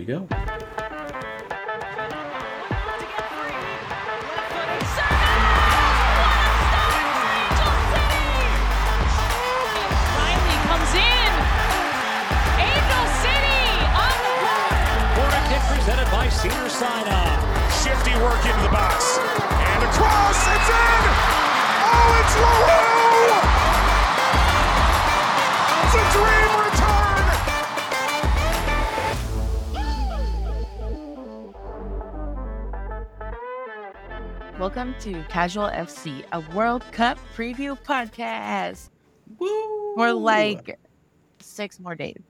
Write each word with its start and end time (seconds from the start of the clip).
we 0.00 0.06
go. 0.06 0.14
Riley 0.16 0.56
comes 10.64 10.92
in. 10.96 11.32
Angel 12.56 13.06
City 13.20 13.60
on 13.92 14.16
the 14.24 14.32
run. 14.40 14.72
Hornet 15.20 15.44
kick 15.52 15.60
presented 15.68 16.08
by 16.10 16.30
Cedar 16.30 16.68
Sinai. 16.70 17.36
Shifty 17.84 18.16
work 18.24 18.40
into 18.46 18.62
the 18.62 18.72
box. 18.72 19.18
And 19.20 19.82
across. 19.84 20.40
It's 20.48 20.70
in. 20.80 21.02
Oh, 21.84 22.20
it's 22.20 22.34
Leroux. 22.40 23.36
It's 25.84 25.94
a 25.94 26.04
dream 26.16 26.52
return. 26.64 26.79
Welcome 34.60 34.94
to 35.00 35.24
Casual 35.30 35.68
FC, 35.68 36.22
a 36.32 36.40
World 36.54 36.84
Cup 36.92 37.18
preview 37.34 37.82
podcast 37.82 38.90
Woo! 39.38 39.94
for 39.94 40.12
like 40.12 40.78
six 41.38 41.80
more 41.80 41.94
days. 41.94 42.20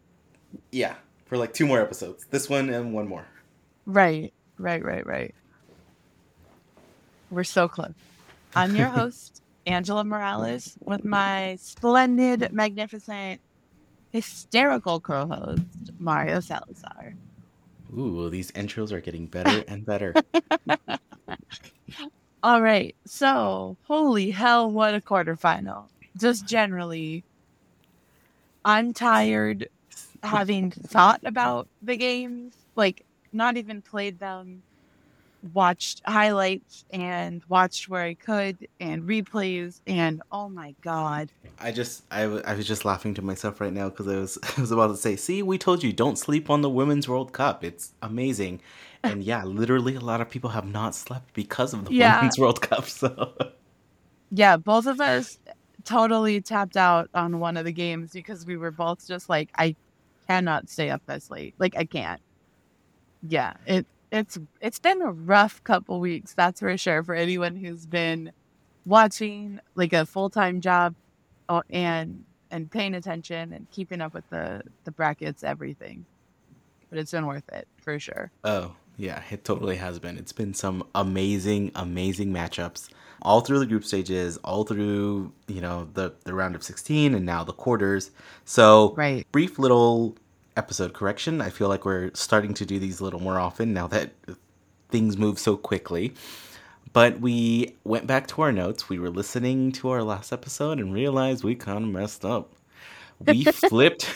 yeah, 0.71 0.95
for 1.27 1.37
like 1.37 1.53
two 1.53 1.67
more 1.67 1.81
episodes. 1.81 2.27
This 2.31 2.49
one 2.49 2.71
and 2.71 2.95
one 2.95 3.09
more. 3.09 3.27
Right, 3.85 4.33
right, 4.59 4.81
right, 4.85 5.05
right. 5.05 5.35
We're 7.33 7.43
so 7.43 7.67
close. 7.67 7.95
I'm 8.55 8.77
your 8.77 8.87
host, 9.01 9.43
Angela 9.67 10.05
Morales, 10.05 10.79
with 10.85 11.05
my 11.05 11.57
splendid, 11.61 12.53
magnificent, 12.53 13.41
hysterical 14.13 15.01
co 15.01 15.27
host, 15.27 15.91
Mario 15.99 16.39
Salazar. 16.39 17.17
Ooh, 17.99 18.31
these 18.31 18.53
intros 18.53 18.93
are 18.93 19.01
getting 19.01 19.27
better 19.27 19.65
and 19.69 19.85
better. 19.85 20.15
All 22.43 22.63
right, 22.63 22.95
so 23.05 23.77
holy 23.83 24.31
hell, 24.31 24.71
what 24.71 24.95
a 24.95 25.01
quarterfinal. 25.01 25.85
Just 26.17 26.47
generally, 26.47 27.23
I'm 28.65 28.95
tired 28.95 29.69
having 30.23 30.71
thought 30.71 31.21
about 31.25 31.69
the 31.83 31.97
games, 31.97 32.55
like 32.77 33.05
not 33.33 33.57
even 33.57 33.83
played 33.83 34.19
them, 34.19 34.63
watched 35.53 36.03
highlights 36.07 36.85
and 36.91 37.43
watched 37.49 37.89
where 37.89 38.03
I 38.03 38.15
could 38.15 38.69
and 38.79 39.03
replays 39.03 39.81
and 39.87 40.23
oh 40.31 40.49
my 40.49 40.75
god. 40.83 41.31
I 41.59 41.73
just, 41.73 42.05
I, 42.11 42.23
w- 42.23 42.43
I 42.47 42.55
was 42.55 42.67
just 42.67 42.85
laughing 42.85 43.15
to 43.15 43.23
myself 43.23 43.61
right 43.61 43.73
now 43.73 43.89
because 43.89 44.09
I 44.09 44.17
was, 44.17 44.39
I 44.57 44.61
was 44.61 44.71
about 44.71 44.89
to 44.89 44.97
say, 44.97 45.17
see, 45.17 45.43
we 45.43 45.59
told 45.59 45.83
you, 45.83 45.93
don't 45.93 46.17
sleep 46.17 46.51
on 46.51 46.63
the 46.63 46.71
Women's 46.71 47.09
World 47.09 47.33
Cup. 47.33 47.65
It's 47.65 47.93
amazing. 48.03 48.61
And 49.03 49.23
yeah, 49.23 49.45
literally 49.45 49.95
a 49.95 50.01
lot 50.01 50.21
of 50.21 50.31
people 50.31 50.51
have 50.51 50.67
not 50.67 50.95
slept 50.95 51.33
because 51.35 51.73
of 51.75 51.85
the 51.85 51.93
Yeah. 51.95 52.17
Women's 52.17 52.39
World 52.39 52.61
Cup. 52.61 52.85
So 52.87 53.35
Yeah, 54.31 54.57
both 54.57 54.87
of 54.87 55.01
us 55.01 55.39
totally 55.85 56.41
tapped 56.41 56.77
out 56.77 57.09
on 57.15 57.41
one 57.41 57.57
of 57.57 57.65
the 57.65 57.73
games 57.73 58.13
because 58.13 58.47
we 58.47 58.57
were 58.57 58.71
both 58.71 59.07
just 59.07 59.29
like 59.29 59.51
I 59.57 59.77
cannot 60.29 60.69
stay 60.69 60.91
up 60.91 61.03
this 61.07 61.31
late. 61.31 61.55
Like 61.59 61.77
I 61.77 61.85
can't. 61.85 62.21
Yeah, 63.23 63.55
it 63.67 63.87
it's 64.13 64.39
it's 64.61 64.79
been 64.79 65.03
a 65.03 65.13
rough 65.13 65.63
couple 65.65 66.01
weeks, 66.01 66.35
that's 66.35 66.61
for 66.61 66.77
sure 66.77 67.03
for 67.03 67.15
anyone 67.15 67.57
who's 67.57 67.87
been 67.87 68.33
watching 68.87 69.61
like 69.75 69.93
a 69.93 70.07
full-time 70.07 70.61
job 70.61 70.95
uh, 71.49 71.63
and 71.71 72.25
and 72.51 72.71
paying 72.71 72.95
attention 72.95 73.53
and 73.53 73.71
keeping 73.71 74.01
up 74.01 74.15
with 74.15 74.29
the 74.31 74.63
the 74.85 74.91
brackets 74.93 75.45
everything. 75.45 76.07
But 76.89 76.99
it's 76.99 77.13
been 77.13 77.27
worth 77.27 77.49
it 77.53 77.69
for 77.81 77.99
sure. 77.99 78.33
Oh, 78.45 78.75
yeah, 79.01 79.23
it 79.31 79.45
totally 79.45 79.77
has 79.77 79.99
been. 79.99 80.19
It's 80.19 80.33
been 80.33 80.53
some 80.55 80.85
amazing, 80.95 81.73
amazing 81.75 82.33
matchups 82.33 82.91
all 83.23 83.41
through 83.41 83.59
the 83.59 83.67
group 83.67 83.85
stages, 83.85 84.37
all 84.39 84.65
through, 84.65 85.31
you 85.47 85.61
know, 85.61 85.89
the, 85.95 86.13
the 86.25 86.33
round 86.35 86.55
of 86.55 86.63
16 86.63 87.15
and 87.15 87.27
now 87.27 87.45
the 87.45 87.53
quarters. 87.53 88.11
So, 88.45 88.95
Right. 88.97 89.27
brief 89.31 89.59
little 89.59 90.17
episode 90.57 90.93
correction. 90.95 91.41
I 91.41 91.51
feel 91.51 91.69
like 91.69 91.85
we're 91.85 92.11
starting 92.15 92.55
to 92.55 92.65
do 92.67 92.79
these 92.79 93.01
a 93.01 93.05
little 93.05 93.21
more 93.21 93.39
often 93.39 93.73
now 93.75 93.87
that 93.89 94.13
things 94.89 95.17
move 95.19 95.39
so 95.39 95.57
quickly. 95.57 96.15
But 96.93 97.21
we 97.21 97.77
went 97.85 98.07
back 98.07 98.27
to 98.29 98.43
our 98.43 98.53
notes. 98.53 98.89
We 98.89 98.99
were 98.99 99.11
listening 99.11 99.73
to 99.73 99.91
our 99.91 100.03
last 100.03 100.33
episode 100.33 100.79
and 100.81 100.93
realized 100.93 101.45
we 101.45 101.55
kind 101.55 101.85
of 101.85 101.91
messed 101.91 102.25
up. 102.25 102.55
We 103.27 103.45
flipped. 103.69 104.13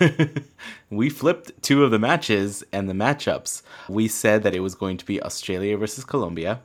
we 0.90 1.10
flipped 1.10 1.50
two 1.62 1.84
of 1.84 1.90
the 1.90 1.98
matches 1.98 2.64
and 2.72 2.88
the 2.88 2.94
matchups. 2.94 3.62
We 3.88 4.08
said 4.08 4.42
that 4.44 4.54
it 4.54 4.60
was 4.60 4.74
going 4.74 4.96
to 4.98 5.04
be 5.04 5.22
Australia 5.22 5.76
versus 5.76 6.04
Colombia 6.04 6.60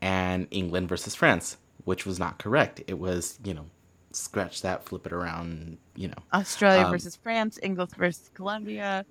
and 0.00 0.46
England 0.50 0.88
versus 0.88 1.14
France, 1.14 1.56
which 1.84 2.06
was 2.06 2.18
not 2.18 2.38
correct. 2.38 2.82
It 2.86 2.98
was, 2.98 3.38
you 3.44 3.54
know, 3.54 3.66
scratch 4.12 4.62
that, 4.62 4.84
flip 4.84 5.06
it 5.06 5.12
around, 5.12 5.78
you 5.94 6.08
know. 6.08 6.14
Australia 6.32 6.84
Um, 6.84 6.92
versus 6.92 7.16
France, 7.16 7.58
England 7.62 7.90
versus 7.96 8.30
Colombia. 8.34 9.04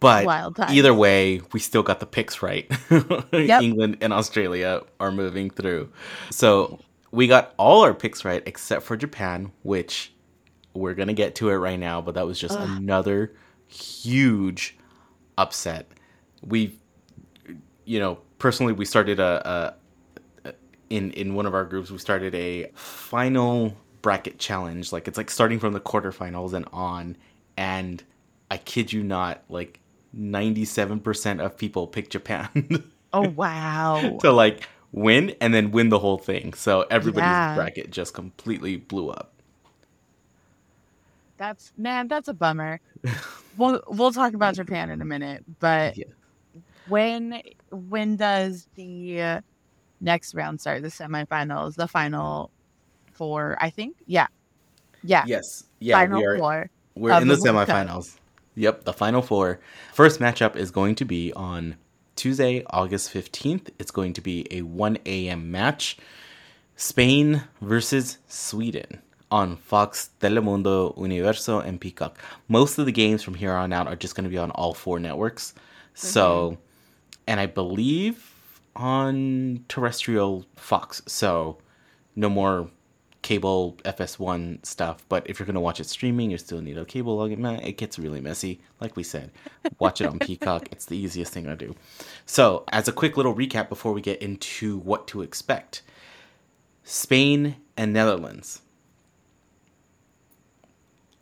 But 0.00 0.26
either 0.70 0.92
way, 0.92 1.40
we 1.52 1.60
still 1.60 1.82
got 1.82 2.00
the 2.00 2.06
picks 2.06 2.42
right. 2.42 2.70
Yep. 3.32 3.62
England 3.62 3.96
and 4.02 4.12
Australia 4.12 4.82
are 5.00 5.10
moving 5.10 5.48
through. 5.48 5.90
So 6.30 6.78
we 7.10 7.26
got 7.26 7.54
all 7.56 7.82
our 7.82 7.94
picks 7.94 8.24
right 8.24 8.42
except 8.46 8.82
for 8.82 8.96
Japan, 8.96 9.52
which 9.62 10.12
we're 10.74 10.94
going 10.94 11.08
to 11.08 11.14
get 11.14 11.36
to 11.36 11.50
it 11.50 11.54
right 11.56 11.78
now, 11.78 12.00
but 12.00 12.14
that 12.14 12.26
was 12.26 12.38
just 12.38 12.56
another 12.56 13.34
huge 13.68 14.76
upset. 15.38 15.88
We, 16.42 16.78
you 17.84 17.98
know, 17.98 18.18
personally, 18.38 18.72
we 18.72 18.84
started 18.84 19.20
a, 19.20 19.74
a 20.44 20.54
in 20.90 21.10
in 21.12 21.34
one 21.34 21.46
of 21.46 21.54
our 21.54 21.64
groups, 21.64 21.90
we 21.90 21.98
started 21.98 22.34
a 22.34 22.70
final 22.74 23.76
bracket 24.02 24.38
challenge. 24.38 24.92
Like 24.92 25.08
it's 25.08 25.18
like 25.18 25.30
starting 25.30 25.58
from 25.58 25.72
the 25.72 25.80
quarterfinals 25.80 26.52
and 26.52 26.66
on. 26.72 27.16
And 27.56 28.02
I 28.50 28.58
kid 28.58 28.92
you 28.92 29.02
not, 29.02 29.42
like 29.48 29.80
ninety 30.12 30.64
seven 30.64 31.00
percent 31.00 31.40
of 31.40 31.56
people 31.56 31.86
pick 31.86 32.10
Japan 32.10 32.84
Oh 33.14 33.22
wow. 33.24 34.20
to 34.20 34.32
like 34.32 34.68
win 34.92 35.34
and 35.40 35.52
then 35.54 35.70
win 35.70 35.88
the 35.88 35.98
whole 35.98 36.18
thing. 36.18 36.54
So 36.54 36.82
everybody's 36.90 37.40
Yeah. 37.40 37.54
bracket 37.54 37.90
just 37.90 38.14
completely 38.14 38.76
blew 38.76 39.10
up. 39.10 39.33
That's 41.36 41.72
man, 41.76 42.08
that's 42.08 42.28
a 42.28 42.34
bummer. 42.34 42.80
we'll 43.56 43.82
we'll 43.88 44.12
talk 44.12 44.34
about 44.34 44.54
Japan 44.54 44.90
in 44.90 45.00
a 45.02 45.04
minute, 45.04 45.44
but 45.60 45.96
Yeah. 45.96 46.04
when 46.88 47.42
when 47.70 48.16
does 48.16 48.68
the 48.74 49.40
next 50.00 50.34
round 50.34 50.60
start? 50.60 50.82
The 50.82 50.88
semifinals, 50.88 51.74
the 51.74 51.88
final 51.88 52.50
four, 53.12 53.56
I 53.60 53.70
think. 53.70 53.96
Yeah, 54.06 54.28
yeah. 55.02 55.24
Yes. 55.26 55.64
Yeah, 55.80 55.98
final 55.98 56.20
we 56.20 56.26
are 56.26 56.38
four. 56.38 56.70
We're 56.94 57.20
in 57.20 57.28
the 57.28 57.36
the 57.36 57.48
semifinals. 57.48 58.16
Yep, 58.56 58.84
the 58.84 58.92
final 58.92 59.20
four. 59.20 59.58
First 59.92 60.20
matchup 60.20 60.54
is 60.54 60.70
going 60.70 60.94
to 60.96 61.04
be 61.04 61.32
on 61.32 61.76
Tuesday, 62.14 62.64
August 62.70 63.12
15th. 63.12 63.70
It's 63.80 63.90
going 63.90 64.12
to 64.12 64.20
be 64.20 64.46
a 64.52 64.62
1 64.62 64.98
a.m. 65.04 65.50
match. 65.50 65.96
Spain 66.76 67.42
versus 67.60 68.18
Sweden 68.28 69.02
on 69.30 69.56
Fox, 69.56 70.10
Telemundo, 70.20 70.96
Universo, 70.96 71.60
and 71.60 71.80
Peacock. 71.80 72.18
Most 72.48 72.78
of 72.78 72.86
the 72.86 72.92
games 72.92 73.22
from 73.22 73.34
here 73.34 73.52
on 73.52 73.72
out 73.72 73.88
are 73.88 73.96
just 73.96 74.14
going 74.14 74.24
to 74.24 74.30
be 74.30 74.38
on 74.38 74.50
all 74.52 74.74
four 74.74 74.98
networks. 74.98 75.54
So, 75.94 76.52
mm-hmm. 76.52 76.60
and 77.28 77.40
I 77.40 77.46
believe 77.46 78.32
on 78.76 79.64
terrestrial 79.68 80.44
Fox. 80.56 81.02
So, 81.06 81.58
no 82.16 82.28
more 82.28 82.70
cable 83.24 83.76
FS1 83.84 84.64
stuff. 84.64 85.04
But 85.08 85.28
if 85.28 85.38
you're 85.38 85.46
going 85.46 85.54
to 85.54 85.60
watch 85.60 85.80
it 85.80 85.86
streaming, 85.86 86.30
you 86.30 86.38
still 86.38 86.60
need 86.60 86.78
a 86.78 86.84
cable 86.84 87.18
login. 87.18 87.66
It 87.66 87.78
gets 87.78 87.98
really 87.98 88.20
messy. 88.20 88.60
Like 88.80 88.96
we 88.96 89.02
said, 89.02 89.32
watch 89.78 90.00
it 90.00 90.06
on 90.06 90.20
Peacock. 90.20 90.68
It's 90.74 90.86
the 90.86 90.96
easiest 90.96 91.32
thing 91.32 91.44
to 91.44 91.56
do. 91.56 91.74
So, 92.26 92.64
as 92.70 92.86
a 92.86 92.92
quick 92.92 93.16
little 93.16 93.34
recap 93.34 93.68
before 93.68 93.92
we 93.92 94.00
get 94.00 94.20
into 94.20 94.78
what 94.78 95.08
to 95.08 95.22
expect 95.22 95.82
Spain 96.84 97.56
and 97.76 97.92
Netherlands. 97.92 98.60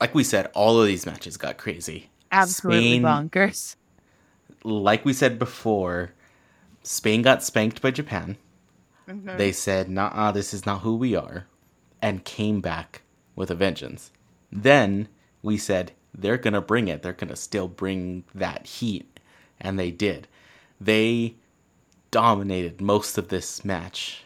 Like 0.03 0.17
we 0.17 0.25
said, 0.25 0.51
all 0.53 0.81
of 0.81 0.89
these 0.89 1.07
matches 1.07 1.37
got 1.37 1.59
crazy. 1.59 2.11
Absolutely 2.33 2.95
Spain- 2.99 3.03
bonkers. 3.03 3.77
Like 4.65 5.05
we 5.05 5.13
said 5.13 5.39
before, 5.39 6.11
Spain 6.83 7.23
got 7.23 7.45
spanked 7.45 7.81
by 7.81 7.93
Japan. 7.93 8.37
Mhm. 9.09 9.39
They 9.39 9.53
said, 9.53 9.89
nah, 9.89 10.33
this 10.33 10.53
is 10.53 10.67
not 10.67 10.81
who 10.81 10.97
we 10.97 11.15
are, 11.15 11.47
and 12.03 12.25
came 12.25 12.61
back 12.61 13.03
with 13.37 13.49
a 13.49 13.55
vengeance. 13.55 14.11
Then 14.51 15.07
we 15.41 15.57
said, 15.57 15.93
they're 16.13 16.37
going 16.37 16.55
to 16.55 16.61
bring 16.61 16.89
it. 16.89 17.05
They're 17.05 17.13
going 17.13 17.31
to 17.31 17.37
still 17.37 17.69
bring 17.69 18.25
that 18.35 18.67
heat. 18.67 19.21
And 19.61 19.79
they 19.79 19.93
did. 19.93 20.27
They 20.81 21.37
dominated 22.11 22.81
most 22.81 23.19
of 23.19 23.29
this 23.29 23.65
match. 23.65 24.25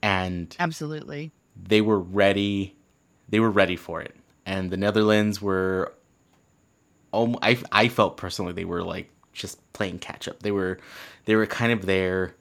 And 0.00 0.54
Absolutely. 0.60 1.32
they 1.60 1.80
were 1.80 1.98
ready. 1.98 2.76
They 3.28 3.40
were 3.40 3.50
ready 3.50 3.74
for 3.74 4.00
it. 4.00 4.14
And 4.46 4.70
the 4.70 4.76
Netherlands 4.76 5.40
were 5.40 5.92
um, 7.12 7.38
I 7.42 7.58
I 7.72 7.88
felt 7.88 8.16
personally 8.16 8.52
they 8.52 8.64
were 8.64 8.82
like 8.82 9.10
just 9.32 9.58
playing 9.72 9.98
catch 10.00 10.28
up. 10.28 10.40
They 10.42 10.50
were 10.50 10.78
they 11.24 11.36
were 11.36 11.46
kind 11.46 11.72
of 11.72 11.86
there 11.86 12.34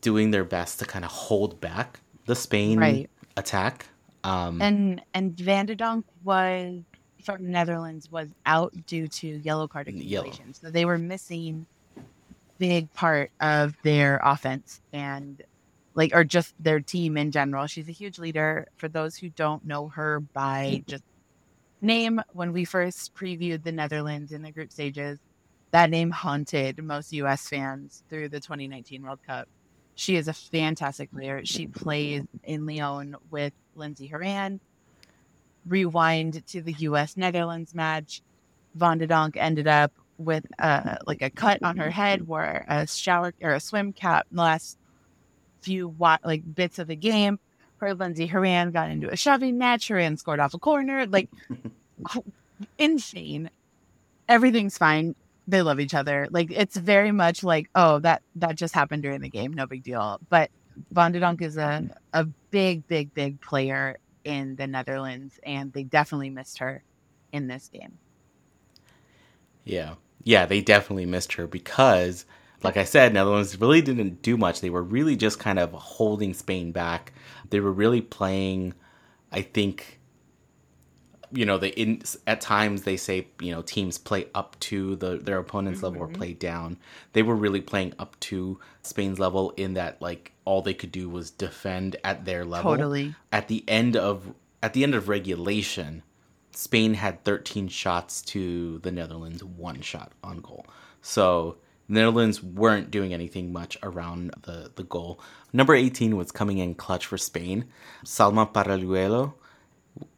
doing 0.00 0.30
their 0.32 0.44
best 0.44 0.78
to 0.80 0.84
kind 0.84 1.04
of 1.04 1.10
hold 1.10 1.60
back 1.60 2.00
the 2.26 2.34
Spain 2.36 2.78
Right. 2.78 3.10
attack. 3.36 3.86
Um, 4.22 4.60
And 4.60 5.02
and 5.14 5.38
van 5.38 5.66
de 5.66 5.74
Donk 5.76 6.04
was 6.22 6.82
from 7.24 7.44
the 7.44 7.48
Netherlands 7.50 8.10
was 8.10 8.28
out 8.44 8.74
due 8.86 9.08
to 9.08 9.26
yellow 9.26 9.66
card 9.66 9.88
Yellow. 9.88 10.32
So 10.52 10.70
they 10.70 10.84
were 10.84 10.98
missing 10.98 11.66
big 12.58 12.92
part 12.92 13.30
of 13.40 13.74
their 13.82 14.20
offense 14.22 14.80
and 14.92 15.42
like 15.94 16.14
or 16.14 16.24
just 16.24 16.54
their 16.58 16.80
team 16.80 17.16
in 17.16 17.30
general. 17.30 17.66
She's 17.66 17.88
a 17.88 17.92
huge 17.92 18.18
leader. 18.18 18.66
For 18.76 18.88
those 18.88 19.16
who 19.16 19.30
don't 19.30 19.64
know 19.64 19.88
her 19.88 20.20
by 20.20 20.82
just 20.86 21.04
name, 21.80 22.20
when 22.32 22.52
we 22.52 22.64
first 22.64 23.14
previewed 23.14 23.62
the 23.62 23.72
Netherlands 23.72 24.32
in 24.32 24.42
the 24.42 24.50
group 24.50 24.72
stages, 24.72 25.18
that 25.70 25.90
name 25.90 26.10
haunted 26.10 26.82
most 26.82 27.12
US 27.12 27.48
fans 27.48 28.04
through 28.08 28.28
the 28.28 28.40
2019 28.40 29.02
World 29.02 29.18
Cup. 29.26 29.48
She 29.96 30.16
is 30.16 30.28
a 30.28 30.32
fantastic 30.32 31.12
player. 31.12 31.44
She 31.44 31.66
plays 31.66 32.22
in 32.44 32.66
Lyon 32.66 33.16
with 33.30 33.52
Lindsey 33.74 34.06
Horan. 34.06 34.60
Rewind 35.66 36.46
to 36.48 36.62
the 36.62 36.74
US 36.78 37.16
Netherlands 37.16 37.74
match. 37.74 38.22
van 38.74 38.98
de 38.98 39.06
Donk 39.06 39.36
ended 39.36 39.66
up 39.66 39.92
with 40.18 40.46
uh, 40.58 40.96
like 41.06 41.22
a 41.22 41.30
cut 41.30 41.62
on 41.62 41.76
her 41.76 41.90
head, 41.90 42.26
wore 42.26 42.64
a 42.68 42.86
shower 42.86 43.32
or 43.42 43.54
a 43.54 43.60
swim 43.60 43.92
cap 43.92 44.26
in 44.30 44.36
the 44.36 44.42
last 44.42 44.78
few 45.60 45.94
like 45.98 46.42
bits 46.54 46.78
of 46.78 46.86
the 46.86 46.96
game. 46.96 47.38
Her 47.84 47.94
Lindsey 47.94 48.26
Horan 48.26 48.72
got 48.72 48.90
into 48.90 49.12
a 49.12 49.16
shoving 49.16 49.58
match. 49.58 49.88
Horan 49.88 50.16
scored 50.16 50.40
off 50.40 50.54
a 50.54 50.58
corner. 50.58 51.06
Like 51.06 51.28
oh, 52.16 52.24
insane. 52.78 53.50
Everything's 54.28 54.78
fine. 54.78 55.14
They 55.46 55.60
love 55.60 55.80
each 55.80 55.94
other. 55.94 56.28
Like 56.30 56.50
it's 56.50 56.76
very 56.76 57.12
much 57.12 57.44
like, 57.44 57.68
oh, 57.74 57.98
that 58.00 58.22
that 58.36 58.56
just 58.56 58.74
happened 58.74 59.02
during 59.02 59.20
the 59.20 59.28
game. 59.28 59.52
No 59.52 59.66
big 59.66 59.82
deal. 59.82 60.18
But 60.30 60.50
van 60.90 61.12
de 61.12 61.20
Donk 61.20 61.42
is 61.42 61.58
a 61.58 61.88
a 62.14 62.24
big, 62.50 62.86
big, 62.88 63.12
big 63.12 63.40
player 63.40 63.98
in 64.24 64.56
the 64.56 64.66
Netherlands, 64.66 65.38
and 65.42 65.72
they 65.72 65.82
definitely 65.82 66.30
missed 66.30 66.58
her 66.58 66.82
in 67.32 67.46
this 67.48 67.68
game. 67.68 67.98
Yeah. 69.64 69.94
Yeah, 70.22 70.46
they 70.46 70.62
definitely 70.62 71.04
missed 71.04 71.34
her 71.34 71.46
because, 71.46 72.24
like 72.64 72.78
I 72.78 72.84
said, 72.84 73.12
Netherlands 73.12 73.60
really 73.60 73.82
didn't 73.82 74.22
do 74.22 74.36
much. 74.38 74.62
They 74.62 74.70
were 74.70 74.82
really 74.82 75.16
just 75.16 75.38
kind 75.38 75.58
of 75.58 75.72
holding 75.72 76.32
Spain 76.32 76.72
back. 76.72 77.12
They 77.50 77.60
were 77.60 77.72
really 77.72 78.00
playing, 78.00 78.72
I 79.30 79.42
think, 79.42 80.00
you 81.30 81.44
know, 81.44 81.58
they 81.58 81.68
in 81.68 82.02
at 82.26 82.40
times 82.40 82.82
they 82.82 82.96
say, 82.96 83.28
you 83.38 83.52
know, 83.52 83.60
teams 83.60 83.98
play 83.98 84.28
up 84.34 84.58
to 84.60 84.96
the 84.96 85.18
their 85.18 85.38
opponent's 85.38 85.82
level 85.82 86.02
or 86.02 86.06
mm-hmm. 86.06 86.16
play 86.16 86.32
down. 86.32 86.78
They 87.12 87.22
were 87.22 87.34
really 87.34 87.60
playing 87.60 87.92
up 87.98 88.18
to 88.20 88.58
Spain's 88.82 89.18
level 89.18 89.50
in 89.56 89.74
that 89.74 90.00
like 90.00 90.32
all 90.44 90.62
they 90.62 90.74
could 90.74 90.92
do 90.92 91.08
was 91.08 91.30
defend 91.30 91.96
at 92.02 92.24
their 92.24 92.44
level. 92.44 92.70
Totally. 92.70 93.14
At 93.30 93.48
the 93.48 93.62
end 93.68 93.96
of 93.96 94.32
at 94.62 94.72
the 94.72 94.84
end 94.84 94.94
of 94.94 95.08
regulation, 95.08 96.02
Spain 96.52 96.94
had 96.94 97.24
13 97.24 97.68
shots 97.68 98.22
to 98.22 98.78
the 98.78 98.90
Netherlands, 98.90 99.44
one 99.44 99.82
shot 99.82 100.12
on 100.22 100.40
goal. 100.40 100.66
So 101.02 101.58
the 101.88 101.94
Netherlands 101.94 102.42
weren't 102.42 102.90
doing 102.90 103.12
anything 103.12 103.52
much 103.52 103.76
around 103.82 104.32
the, 104.42 104.70
the 104.74 104.84
goal. 104.84 105.20
Number 105.52 105.74
18 105.74 106.16
was 106.16 106.32
coming 106.32 106.58
in 106.58 106.74
clutch 106.74 107.06
for 107.06 107.18
Spain. 107.18 107.66
Salma 108.04 108.50
Paralluelo. 108.50 109.34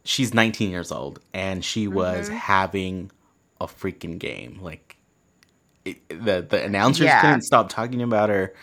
She's 0.03 0.33
19 0.33 0.71
years 0.71 0.91
old 0.91 1.19
and 1.33 1.63
she 1.63 1.87
was 1.87 2.27
mm-hmm. 2.27 2.37
having 2.37 3.11
a 3.59 3.67
freaking 3.67 4.17
game. 4.17 4.59
Like 4.61 4.97
it, 5.85 6.07
the 6.09 6.45
the 6.47 6.63
announcers 6.63 7.05
Yeah. 7.05 7.21
couldn't 7.21 7.41
stop 7.41 7.69
talking 7.69 8.01
about 8.01 8.29
her. 8.29 8.53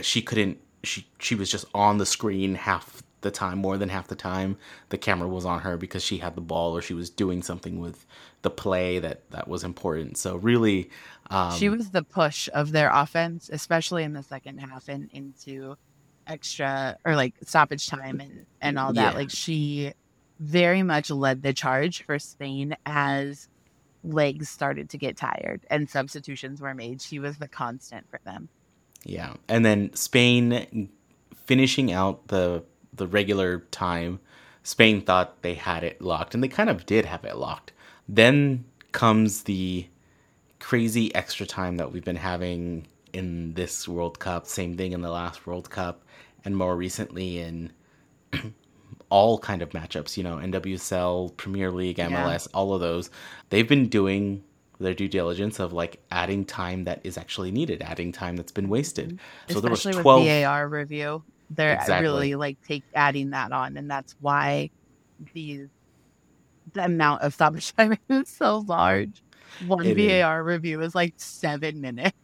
She 0.00 0.22
couldn't. 0.22 0.58
She 0.84 1.06
she 1.18 1.34
was 1.34 1.50
just 1.50 1.64
on 1.74 1.98
the 1.98 2.06
screen 2.06 2.54
half 2.54 3.02
the 3.20 3.30
time, 3.30 3.58
more 3.58 3.76
than 3.76 3.88
half 3.88 4.08
the 4.08 4.14
time. 4.14 4.56
The 4.90 4.98
camera 4.98 5.28
was 5.28 5.44
on 5.44 5.60
her 5.60 5.76
because 5.76 6.04
she 6.04 6.18
had 6.18 6.34
the 6.36 6.40
ball 6.40 6.76
or 6.76 6.82
she 6.82 6.94
was 6.94 7.10
doing 7.10 7.42
something 7.42 7.80
with 7.80 8.06
the 8.42 8.50
play 8.50 8.98
that 9.00 9.28
that 9.30 9.48
was 9.48 9.64
important. 9.64 10.16
So 10.16 10.36
really, 10.36 10.90
um, 11.30 11.52
she 11.52 11.68
was 11.68 11.90
the 11.90 12.02
push 12.02 12.48
of 12.54 12.72
their 12.72 12.90
offense, 12.92 13.50
especially 13.52 14.04
in 14.04 14.12
the 14.12 14.22
second 14.22 14.58
half 14.58 14.88
and 14.88 15.10
into 15.12 15.76
extra 16.26 16.96
or 17.04 17.16
like 17.16 17.34
stoppage 17.44 17.88
time 17.88 18.20
and, 18.20 18.46
and 18.60 18.78
all 18.78 18.92
that. 18.92 19.12
Yeah. 19.12 19.18
Like 19.18 19.30
she 19.30 19.92
very 20.38 20.82
much 20.82 21.10
led 21.10 21.42
the 21.42 21.52
charge 21.52 22.02
for 22.04 22.18
Spain 22.18 22.76
as 22.86 23.48
legs 24.04 24.48
started 24.48 24.90
to 24.90 24.98
get 24.98 25.16
tired 25.16 25.66
and 25.70 25.88
substitutions 25.88 26.60
were 26.60 26.74
made. 26.74 27.02
She 27.02 27.18
was 27.18 27.38
the 27.38 27.48
constant 27.48 28.08
for 28.10 28.20
them. 28.24 28.48
Yeah, 29.04 29.34
and 29.48 29.64
then 29.64 29.94
Spain 29.94 30.90
finishing 31.46 31.92
out 31.92 32.28
the 32.28 32.64
the 32.92 33.06
regular 33.06 33.60
time. 33.70 34.20
Spain 34.62 35.00
thought 35.00 35.42
they 35.42 35.54
had 35.54 35.84
it 35.84 36.02
locked, 36.02 36.34
and 36.34 36.42
they 36.42 36.48
kind 36.48 36.68
of 36.68 36.84
did 36.84 37.06
have 37.06 37.24
it 37.24 37.36
locked. 37.36 37.72
Then 38.08 38.64
comes 38.92 39.44
the 39.44 39.86
crazy 40.68 41.14
extra 41.14 41.46
time 41.46 41.78
that 41.78 41.90
we've 41.90 42.04
been 42.04 42.14
having 42.14 42.86
in 43.14 43.54
this 43.54 43.88
World 43.88 44.18
Cup. 44.18 44.46
Same 44.46 44.76
thing 44.76 44.92
in 44.92 45.00
the 45.00 45.10
last 45.10 45.46
World 45.46 45.70
Cup, 45.70 46.04
and 46.44 46.54
more 46.54 46.76
recently 46.76 47.38
in 47.40 47.72
all 49.08 49.38
kind 49.38 49.62
of 49.62 49.70
matchups. 49.70 50.18
You 50.18 50.24
know, 50.24 50.36
NWSL, 50.36 51.34
Premier 51.38 51.70
League, 51.70 51.96
Yeah. 51.96 52.10
MLS, 52.10 52.48
all 52.52 52.74
of 52.74 52.82
those. 52.82 53.08
They've 53.48 53.66
been 53.66 53.88
doing 53.88 54.44
their 54.78 54.92
due 54.92 55.08
diligence 55.08 55.58
of 55.58 55.72
like 55.72 56.02
adding 56.10 56.44
time 56.44 56.84
that 56.84 57.00
is 57.02 57.16
actually 57.16 57.50
needed, 57.50 57.80
adding 57.80 58.12
time 58.12 58.36
that's 58.36 58.52
been 58.52 58.68
wasted. 58.68 59.18
So 59.48 59.62
there 59.62 59.70
was 59.70 59.82
twelve. 59.84 60.24
with 60.24 60.42
VAR 60.42 60.68
review. 60.68 61.22
They're 61.48 61.76
Exactly. 61.76 62.02
really 62.06 62.34
like 62.34 62.58
take 62.60 62.84
adding 62.94 63.30
that 63.30 63.52
on 63.52 63.78
and 63.78 63.90
that's 63.90 64.14
why 64.20 64.68
the 65.32 65.66
the 66.74 66.84
amount 66.84 67.22
of 67.22 67.32
stoppage 67.38 67.74
time 67.74 67.96
is 68.10 68.28
so 68.28 68.58
large. 68.68 69.22
One 69.58 69.92
It 69.92 69.98
is. 69.98 70.22
VAR 70.22 70.42
review 70.44 70.80
is 70.82 70.94
like 70.94 71.14
seven 71.18 71.80
minutes. 71.80 72.16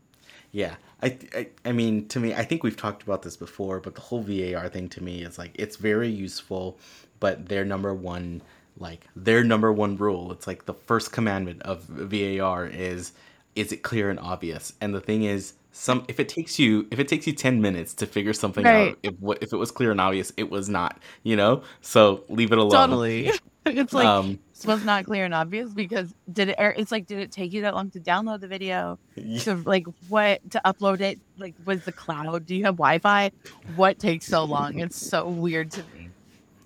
Yeah, 0.52 0.76
I, 1.02 1.18
I 1.34 1.46
I 1.64 1.72
mean, 1.72 2.06
to 2.08 2.20
me, 2.20 2.34
I 2.34 2.44
think 2.44 2.62
we've 2.62 2.76
talked 2.76 3.02
about 3.02 3.22
this 3.22 3.36
before, 3.36 3.80
but 3.80 3.94
the 3.94 4.00
whole 4.00 4.22
VAR 4.22 4.68
thing 4.68 4.88
to 4.90 5.02
me 5.02 5.22
is 5.22 5.38
like 5.38 5.52
it's 5.54 5.76
very 5.76 6.08
useful, 6.08 6.78
but 7.20 7.48
their 7.48 7.64
number 7.64 7.92
one, 7.94 8.42
like 8.78 9.06
their 9.16 9.42
number 9.44 9.72
one 9.72 9.96
rule, 9.96 10.30
it's 10.32 10.46
like 10.46 10.66
the 10.66 10.74
first 10.74 11.12
commandment 11.12 11.62
of 11.62 11.82
VAR 11.84 12.66
is 12.66 13.12
is 13.56 13.72
it 13.72 13.82
clear 13.82 14.10
and 14.10 14.18
obvious? 14.20 14.72
And 14.80 14.94
the 14.94 15.00
thing 15.00 15.24
is, 15.24 15.54
some 15.72 16.04
if 16.08 16.20
it 16.20 16.28
takes 16.28 16.58
you 16.58 16.86
if 16.90 16.98
it 17.00 17.08
takes 17.08 17.26
you 17.26 17.32
ten 17.32 17.60
minutes 17.60 17.92
to 17.94 18.06
figure 18.06 18.32
something 18.32 18.70
Right. 18.70 18.70
out, 18.70 18.98
if 19.02 19.14
what 19.20 19.42
if 19.42 19.52
it 19.52 19.56
was 19.56 19.70
clear 19.72 19.90
and 19.90 20.00
obvious, 20.00 20.32
it 20.36 20.50
was 20.50 20.68
not, 20.68 21.00
you 21.24 21.36
know. 21.36 21.62
So 21.80 22.24
leave 22.28 22.52
it 22.52 22.58
alone. 22.58 23.00
Totally. 23.00 23.30
it's 23.66 23.94
like 23.94 24.14
Um, 24.18 24.40
was 24.64 24.84
not 24.84 25.04
clear 25.04 25.24
and 25.24 25.34
obvious 25.34 25.72
because 25.72 26.14
did 26.32 26.50
it 26.50 26.56
it's 26.58 26.92
like 26.92 27.06
did 27.06 27.18
it 27.18 27.32
take 27.32 27.52
you 27.52 27.62
that 27.62 27.74
long 27.74 27.90
to 27.90 28.00
download 28.00 28.40
the 28.40 28.48
video? 28.48 28.98
To 29.16 29.56
like 29.56 29.86
what 30.08 30.48
to 30.52 30.60
upload 30.64 31.00
it? 31.00 31.18
Like 31.38 31.54
was 31.64 31.84
the 31.84 31.92
cloud? 31.92 32.46
Do 32.46 32.54
you 32.54 32.64
have 32.64 32.76
Wi 32.76 32.98
Fi? 32.98 33.32
What 33.74 33.98
takes 33.98 34.26
so 34.26 34.44
long? 34.44 34.78
It's 34.78 34.96
so 34.96 35.28
weird 35.28 35.70
to 35.72 35.82
me. 35.94 36.10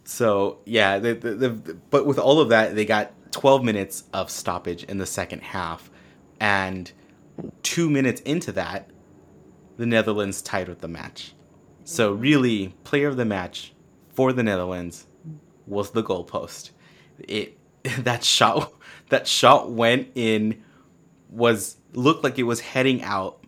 So 0.05 0.59
yeah, 0.65 0.99
the, 0.99 1.15
the, 1.15 1.35
the, 1.35 1.75
but 1.91 2.07
with 2.07 2.19
all 2.19 2.41
of 2.41 2.51
that, 2.51 2.75
they 2.75 2.85
got 2.85 3.13
12 3.33 3.63
minutes 3.63 4.05
of 4.13 4.31
stoppage 4.31 4.85
in 4.85 4.99
the 4.99 5.07
second 5.07 5.43
half, 5.43 5.91
and 6.41 6.91
two 7.63 7.91
minutes 7.91 8.21
into 8.23 8.53
that, 8.53 8.89
the 9.77 9.87
Netherlands 9.87 10.41
tied 10.41 10.69
with 10.69 10.81
the 10.81 10.89
match. 10.89 11.35
So 11.85 12.13
mm-hmm. 12.13 12.23
really, 12.23 12.69
player 12.85 13.09
of 13.09 13.17
the 13.17 13.25
match 13.25 13.75
for 14.09 14.33
the 14.33 14.43
Netherlands 14.43 15.07
was 15.67 15.91
the 15.91 16.03
goalpost. 16.03 16.71
It 17.19 17.58
that 18.01 18.25
shot 18.25 18.73
that 19.11 19.27
shot 19.27 19.71
went 19.71 20.09
in 20.15 20.63
was 21.31 21.77
looked 21.93 22.25
like 22.25 22.39
it 22.39 22.43
was 22.45 22.61
heading 22.61 23.03
out, 23.03 23.45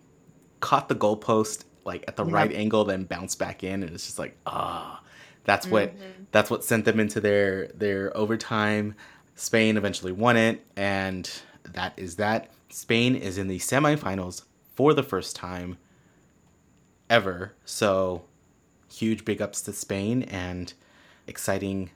caught 0.59 0.89
the 0.89 0.95
goalpost 0.95 1.65
like 1.85 2.03
at 2.07 2.15
the 2.15 2.23
Yep. 2.25 2.33
right 2.33 2.51
angle, 2.53 2.83
then 2.85 3.03
bounced 3.05 3.39
back 3.39 3.63
in, 3.63 3.83
and 3.83 3.93
it's 3.93 4.05
just 4.05 4.19
like 4.19 4.37
ah, 4.45 5.01
that's 5.43 5.67
what 5.67 5.93
that's 6.31 6.49
what 6.49 6.63
sent 6.63 6.85
them 6.85 6.99
into 6.99 7.19
their 7.19 7.67
their 7.69 8.15
overtime. 8.15 8.95
Spain 9.35 9.77
eventually 9.77 10.11
won 10.11 10.37
it, 10.37 10.63
and 10.75 11.29
that 11.63 11.93
is 11.97 12.17
that. 12.17 12.51
Spain 12.69 13.15
is 13.15 13.37
in 13.37 13.47
the 13.47 13.59
semifinals 13.59 14.43
for 14.75 14.93
the 14.93 15.03
first 15.03 15.35
time 15.35 15.77
ever. 17.09 17.53
So 17.65 18.23
huge 18.93 19.25
big 19.25 19.41
ups 19.41 19.61
to 19.63 19.73
Spain 19.73 20.23
and 20.23 20.73
exciting 21.27 21.89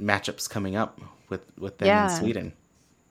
matchups 0.00 0.48
coming 0.48 0.76
up 0.76 1.00
with 1.28 1.42
with 1.58 1.78
them 1.78 1.86
Yeah. 1.88 2.10
in 2.10 2.18
Sweden. 2.20 2.52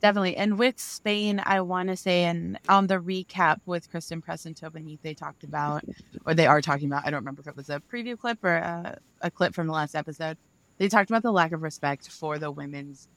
Definitely. 0.01 0.37
And 0.37 0.57
with 0.57 0.79
Spain, 0.79 1.41
I 1.45 1.59
want 1.61 1.89
to 1.89 1.97
say, 1.97 2.23
and 2.23 2.57
on 2.69 2.87
the 2.87 2.95
recap 2.99 3.59
with 3.65 3.89
Christen 3.91 4.21
Press 4.21 4.45
and 4.45 4.55
they 5.03 5.13
talked 5.13 5.43
about, 5.43 5.83
or 6.25 6.33
they 6.33 6.47
are 6.47 6.61
talking 6.61 6.87
about, 6.87 7.05
I 7.05 7.09
don't 7.11 7.19
remember 7.19 7.41
if 7.41 7.47
it 7.47 7.57
was 7.57 7.69
a 7.69 7.81
preview 7.91 8.17
clip 8.17 8.41
or 8.43 8.55
a, 8.55 8.97
a 9.21 9.29
clip 9.29 9.53
from 9.53 9.67
the 9.67 9.73
last 9.73 9.95
episode. 9.95 10.37
They 10.77 10.87
talked 10.87 11.09
about 11.09 11.23
the 11.23 11.33
lack 11.33 11.51
of 11.51 11.61
respect 11.63 12.09
for 12.09 12.39
the 12.39 12.49
women's 12.49 13.09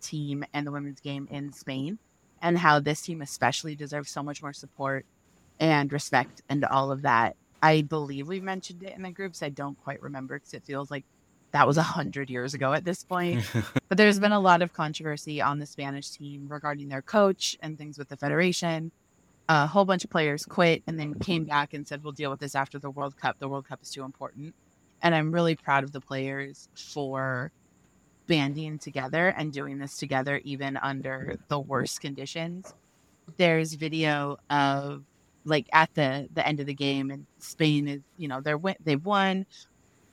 team 0.00 0.42
and 0.54 0.66
the 0.66 0.70
women's 0.72 1.00
game 1.00 1.28
in 1.30 1.52
Spain. 1.52 1.98
and 2.40 2.56
how 2.56 2.80
this 2.80 3.02
team 3.02 3.20
especially 3.20 3.76
deserves 3.76 4.10
so 4.10 4.22
much 4.22 4.40
more 4.40 4.54
support 4.54 5.04
and 5.58 5.92
respect 5.92 6.40
and 6.48 6.64
all 6.64 6.90
of 6.90 7.02
that. 7.02 7.36
I 7.62 7.82
believe 7.82 8.28
we 8.28 8.40
mentioned 8.40 8.82
it 8.82 8.96
in 8.96 9.02
the 9.02 9.10
groups. 9.10 9.42
I 9.42 9.50
don't 9.50 9.78
quite 9.84 10.00
remember 10.00 10.38
because 10.38 10.54
it 10.54 10.64
feels 10.64 10.90
like 10.90 11.04
that 11.52 11.66
was 11.66 11.76
a 11.76 11.82
hundred 11.82 12.30
years 12.30 12.54
ago 12.54 12.72
at 12.72 12.84
this 12.84 13.04
point. 13.04 13.44
but 13.88 13.98
there's 13.98 14.18
been 14.18 14.32
a 14.32 14.40
lot 14.40 14.62
of 14.62 14.72
controversy 14.72 15.40
on 15.40 15.58
the 15.58 15.66
Spanish 15.66 16.10
team 16.10 16.46
regarding 16.48 16.88
their 16.88 17.02
coach 17.02 17.56
and 17.62 17.76
things 17.76 17.98
with 17.98 18.08
the 18.08 18.16
federation. 18.16 18.92
A 19.48 19.66
whole 19.66 19.84
bunch 19.84 20.04
of 20.04 20.10
players 20.10 20.44
quit 20.44 20.82
and 20.86 20.98
then 20.98 21.14
came 21.14 21.44
back 21.44 21.74
and 21.74 21.86
said, 21.86 22.04
"We'll 22.04 22.12
deal 22.12 22.30
with 22.30 22.40
this 22.40 22.54
after 22.54 22.78
the 22.78 22.90
World 22.90 23.16
Cup. 23.16 23.38
The 23.38 23.48
World 23.48 23.66
Cup 23.66 23.80
is 23.82 23.90
too 23.90 24.04
important." 24.04 24.54
And 25.02 25.14
I'm 25.14 25.32
really 25.32 25.56
proud 25.56 25.82
of 25.82 25.92
the 25.92 26.00
players 26.00 26.68
for 26.74 27.50
banding 28.26 28.78
together 28.78 29.28
and 29.36 29.52
doing 29.52 29.78
this 29.78 29.96
together, 29.96 30.40
even 30.44 30.76
under 30.76 31.36
the 31.48 31.58
worst 31.58 32.00
conditions. 32.00 32.72
There's 33.36 33.74
video 33.74 34.36
of 34.50 35.02
like 35.44 35.68
at 35.72 35.92
the 35.94 36.28
the 36.32 36.46
end 36.46 36.60
of 36.60 36.66
the 36.66 36.74
game, 36.74 37.10
and 37.10 37.26
Spain 37.38 37.88
is, 37.88 38.00
you 38.16 38.28
know, 38.28 38.40
they're 38.40 38.60
they've 38.84 39.04
won. 39.04 39.46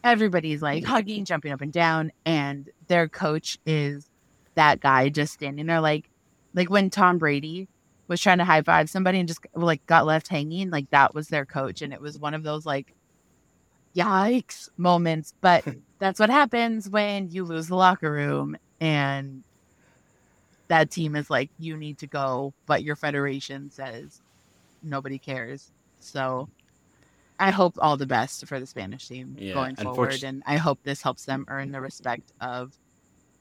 Everybody's 0.08 0.62
like 0.62 0.84
hugging, 0.86 1.26
jumping 1.26 1.52
up 1.52 1.62
and 1.62 1.74
down, 1.74 2.12
and 2.26 2.70
their 2.88 3.08
coach 3.08 3.58
is 3.66 4.10
that 4.56 4.80
guy 4.80 5.10
just 5.10 5.34
standing 5.34 5.66
there, 5.66 5.82
like, 5.82 6.10
like 6.54 6.70
when 6.70 6.90
Tom 6.90 7.18
Brady 7.18 7.68
was 8.08 8.22
trying 8.22 8.38
to 8.38 8.46
high 8.46 8.62
five 8.62 8.90
somebody 8.90 9.20
and 9.20 9.28
just 9.28 9.46
like 9.54 9.86
got 9.86 10.06
left 10.06 10.30
hanging, 10.30 10.70
like 10.70 10.90
that 10.92 11.14
was 11.14 11.28
their 11.28 11.46
coach, 11.46 11.82
and 11.82 11.94
it 11.94 12.02
was 12.02 12.18
one 12.18 12.34
of 12.34 12.44
those 12.44 12.66
like 12.66 12.94
yikes 13.96 14.70
moments. 14.78 15.34
But 15.42 15.66
that's 16.00 16.20
what 16.20 16.30
happens 16.30 16.90
when 16.90 17.30
you 17.30 17.44
lose 17.44 17.68
the 17.68 17.76
locker 17.76 18.12
room 18.12 18.56
and 18.80 19.44
that 20.68 20.92
team 20.92 21.16
is 21.16 21.30
like, 21.30 21.50
you 21.60 21.78
need 21.78 21.98
to 22.00 22.08
go, 22.08 22.54
but 22.66 22.84
your 22.84 22.96
federation 22.96 23.72
says 23.72 24.22
nobody 24.84 25.18
cares. 25.18 25.72
So 26.00 26.50
I 27.40 27.52
hope 27.52 27.78
all 27.80 27.98
the 27.98 28.08
best 28.08 28.46
for 28.48 28.60
the 28.60 28.66
Spanish 28.66 29.08
team 29.08 29.36
Yeah, 29.38 29.54
going 29.54 29.76
forward. 29.76 30.24
And 30.24 30.44
I 30.46 30.58
hope 30.58 30.80
this 30.84 31.02
helps 31.02 31.26
them 31.26 31.46
earn 31.50 31.72
the 31.72 31.82
respect 31.82 32.32
of 32.42 32.78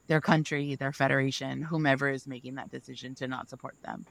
their 0.07 0.21
country, 0.21 0.75
their 0.75 0.93
federation, 0.93 1.61
whomever 1.61 2.09
is 2.09 2.27
making 2.27 2.55
that 2.55 2.71
decision 2.71 3.15
to 3.15 3.27
not 3.27 3.49
support 3.49 3.75
them. 3.83 4.05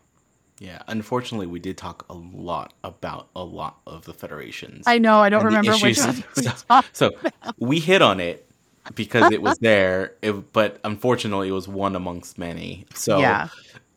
Yeah, 0.59 0.83
unfortunately, 0.87 1.47
we 1.47 1.59
did 1.59 1.77
talk 1.77 2.07
a 2.09 2.15
lot 2.15 2.73
about 2.83 3.29
a 3.37 3.45
lot 3.45 3.79
of 3.87 4.05
the 4.07 4.15
federations. 4.15 4.85
I 4.87 4.99
know, 4.99 5.19
I 5.19 5.29
don't 5.29 5.45
remember 5.45 5.73
which 5.77 5.99
one 5.99 6.25
we 6.37 6.43
so, 6.43 6.81
so 6.93 7.11
we 7.59 7.79
hit 7.79 8.01
on 8.01 8.21
it 8.21 8.49
because 8.95 9.33
it 9.33 9.43
was 9.43 9.59
there, 9.61 10.15
it, 10.23 10.53
but 10.53 10.81
unfortunately, 10.83 11.49
it 11.49 11.53
was 11.53 11.69
one 11.69 11.95
amongst 11.95 12.39
many. 12.39 12.87
So 12.95 13.19
yeah. 13.19 13.49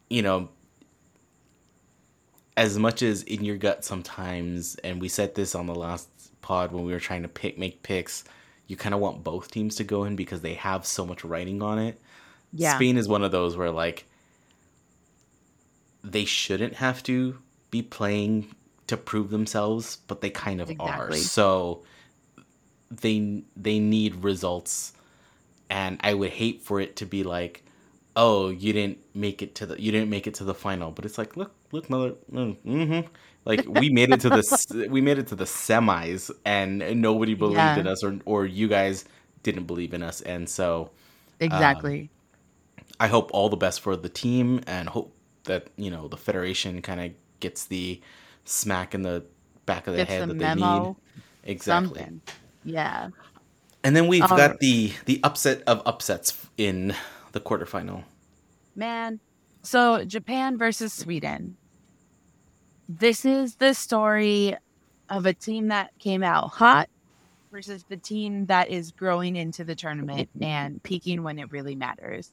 you 0.10 0.22
know, 0.22 0.50
as 2.60 2.78
much 2.78 3.02
as 3.02 3.24
in 3.24 3.46
your 3.46 3.56
gut 3.56 3.86
sometimes, 3.86 4.76
and 4.84 5.00
we 5.00 5.08
said 5.08 5.34
this 5.34 5.56
on 5.56 5.66
the 5.66 5.74
last 5.74 6.10
pod 6.42 6.74
when 6.74 6.84
we 6.84 6.92
were 6.92 7.00
trying 7.00 7.22
to 7.22 7.30
pick 7.30 7.58
make 7.58 7.82
picks, 7.84 8.26
you 8.68 8.76
kind 8.76 8.94
of 8.94 9.00
want 9.00 9.24
both 9.24 9.50
teams 9.50 9.78
to 9.78 9.86
go 9.86 10.04
in 10.04 10.18
because 10.18 10.42
they 10.42 10.56
have 10.56 10.86
so 10.86 11.06
much 11.06 11.24
writing 11.24 11.62
on 11.62 11.80
it. 11.80 12.02
Yeah. 12.52 12.76
Spain 12.76 12.98
is 12.98 13.08
one 13.08 13.24
of 13.24 13.32
those 13.32 13.56
where 13.56 13.72
like 13.72 14.06
they 16.04 16.26
shouldn't 16.26 16.74
have 16.76 17.02
to 17.04 17.38
be 17.72 17.82
playing 17.82 18.54
to 18.88 18.98
prove 18.98 19.30
themselves, 19.30 20.00
but 20.08 20.20
they 20.20 20.30
kind 20.30 20.60
of 20.60 20.70
are. 20.82 21.14
So 21.14 21.84
they 22.92 23.44
they 23.56 23.80
need 23.80 24.16
results 24.18 24.92
and 25.70 25.98
I 26.04 26.14
would 26.14 26.32
hate 26.32 26.62
for 26.62 26.82
it 26.82 26.98
to 26.98 27.06
be 27.06 27.24
like, 27.24 27.64
"Oh, 28.18 28.50
you 28.50 28.74
didn't 28.74 28.98
make 29.14 29.42
it 29.42 29.56
to 29.56 29.66
the 29.66 29.82
you 29.82 29.94
didn't 29.94 30.10
make 30.10 30.28
it 30.28 30.34
to 30.36 30.44
the 30.44 30.54
final." 30.54 30.92
But 30.92 31.06
it's 31.06 31.18
like, 31.18 31.38
"Look, 31.38 31.54
look, 31.72 31.90
mother, 31.90 32.14
mm-hmm. 32.32 33.08
like 33.46 33.66
we 33.68 33.90
made 33.90 34.12
it 34.12 34.22
to 34.22 34.30
the 34.30 34.88
we 34.92 35.02
made 35.02 35.18
it 35.20 35.28
to 35.28 35.36
the 35.36 35.46
semis 35.46 36.32
and 36.46 37.02
nobody 37.02 37.34
believed 37.34 37.58
Yeah. 37.58 37.78
in 37.78 37.88
us 37.88 38.04
or 38.04 38.20
or 38.26 38.46
you 38.46 38.68
guys 38.68 39.06
didn't 39.44 39.66
believe 39.66 39.94
in 39.94 40.04
us." 40.04 40.22
And 40.22 40.50
so 40.50 40.92
Exactly. 41.40 42.10
I 43.00 43.08
hope 43.08 43.32
all 43.34 43.50
the 43.50 43.58
best 43.58 43.82
for 43.82 43.96
the 43.96 44.10
team 44.10 44.62
and 44.68 44.90
hope 44.90 45.16
that, 45.46 45.68
you 45.78 45.90
know, 45.90 46.08
the 46.08 46.18
federation 46.18 46.82
kind 46.82 47.00
of 47.00 47.12
gets 47.40 47.66
the 47.66 48.02
smack 48.44 48.94
in 48.94 49.04
the 49.04 49.24
back 49.66 49.88
of 49.88 49.94
the 49.94 50.00
Gets 50.00 50.10
head 50.12 50.30
the 50.30 50.34
that 50.34 50.58
memo, 50.58 50.84
they 50.84 50.88
need. 50.90 50.96
Exactly. 51.44 52.00
Something. 52.00 52.22
Yeah. 52.66 53.10
And 53.84 53.96
then 53.96 54.08
we've 54.08 54.24
All 54.24 54.30
got 54.30 54.52
right. 54.52 54.60
the 54.60 54.94
the 55.06 55.22
upset 55.24 55.64
of 55.66 55.82
upsets 55.86 56.48
in 56.58 56.94
the 57.32 57.40
quarterfinal. 57.40 58.04
Man. 58.76 59.22
So 59.62 60.04
Japan 60.04 60.58
versus 60.58 60.92
Sweden. 60.92 61.56
This 62.90 63.24
is 63.24 63.56
the 63.56 63.74
story 63.74 64.56
of 65.10 65.26
a 65.28 65.34
team 65.34 65.68
that 65.68 65.92
came 66.00 66.24
out 66.24 66.50
hot 66.50 66.90
versus 67.52 67.86
the 67.88 67.98
team 67.98 68.48
that 68.48 68.70
is 68.70 68.92
growing 68.92 69.36
into 69.36 69.64
the 69.64 69.76
tournament 69.76 70.30
and 70.42 70.82
peaking 70.82 71.22
when 71.24 71.38
it 71.38 71.52
really 71.52 71.76
matters. 71.76 72.32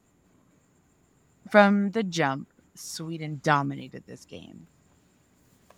From 1.51 1.91
the 1.91 2.03
jump, 2.03 2.49
Sweden 2.75 3.41
dominated 3.43 4.05
this 4.07 4.25
game. 4.25 4.67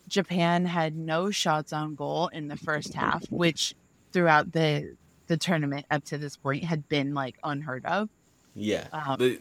Japan 0.08 0.64
had 0.64 0.96
no 0.96 1.30
shots 1.30 1.72
on 1.72 1.94
goal 1.94 2.28
in 2.28 2.48
the 2.48 2.56
first 2.56 2.94
half, 2.94 3.24
which 3.30 3.74
throughout 4.12 4.52
the 4.52 4.96
the 5.26 5.36
tournament 5.36 5.84
up 5.90 6.02
to 6.04 6.16
this 6.16 6.36
point 6.38 6.64
had 6.64 6.88
been 6.88 7.12
like 7.12 7.36
unheard 7.44 7.84
of. 7.84 8.08
Yeah. 8.54 8.86
Um, 8.92 9.16
The- 9.18 9.40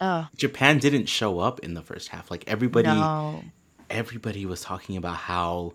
Oh, 0.00 0.26
Japan 0.36 0.78
didn't 0.78 1.06
show 1.06 1.38
up 1.38 1.60
in 1.60 1.74
the 1.74 1.82
first 1.82 2.08
half. 2.08 2.30
Like 2.30 2.44
everybody 2.48 2.88
no. 2.88 3.42
Everybody 3.90 4.46
was 4.46 4.60
talking 4.60 4.96
about 4.96 5.16
how 5.16 5.74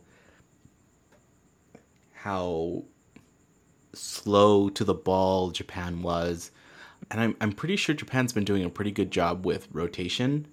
how 2.13 2.83
slow 3.93 4.69
to 4.69 4.83
the 4.83 4.93
ball 4.93 5.51
Japan 5.51 6.01
was. 6.01 6.51
And 7.11 7.21
I'm 7.21 7.35
I'm 7.41 7.53
pretty 7.53 7.75
sure 7.75 7.95
Japan's 7.95 8.33
been 8.33 8.43
doing 8.43 8.63
a 8.63 8.69
pretty 8.69 8.91
good 8.91 9.11
job 9.11 9.45
with 9.45 9.67
rotation 9.71 10.47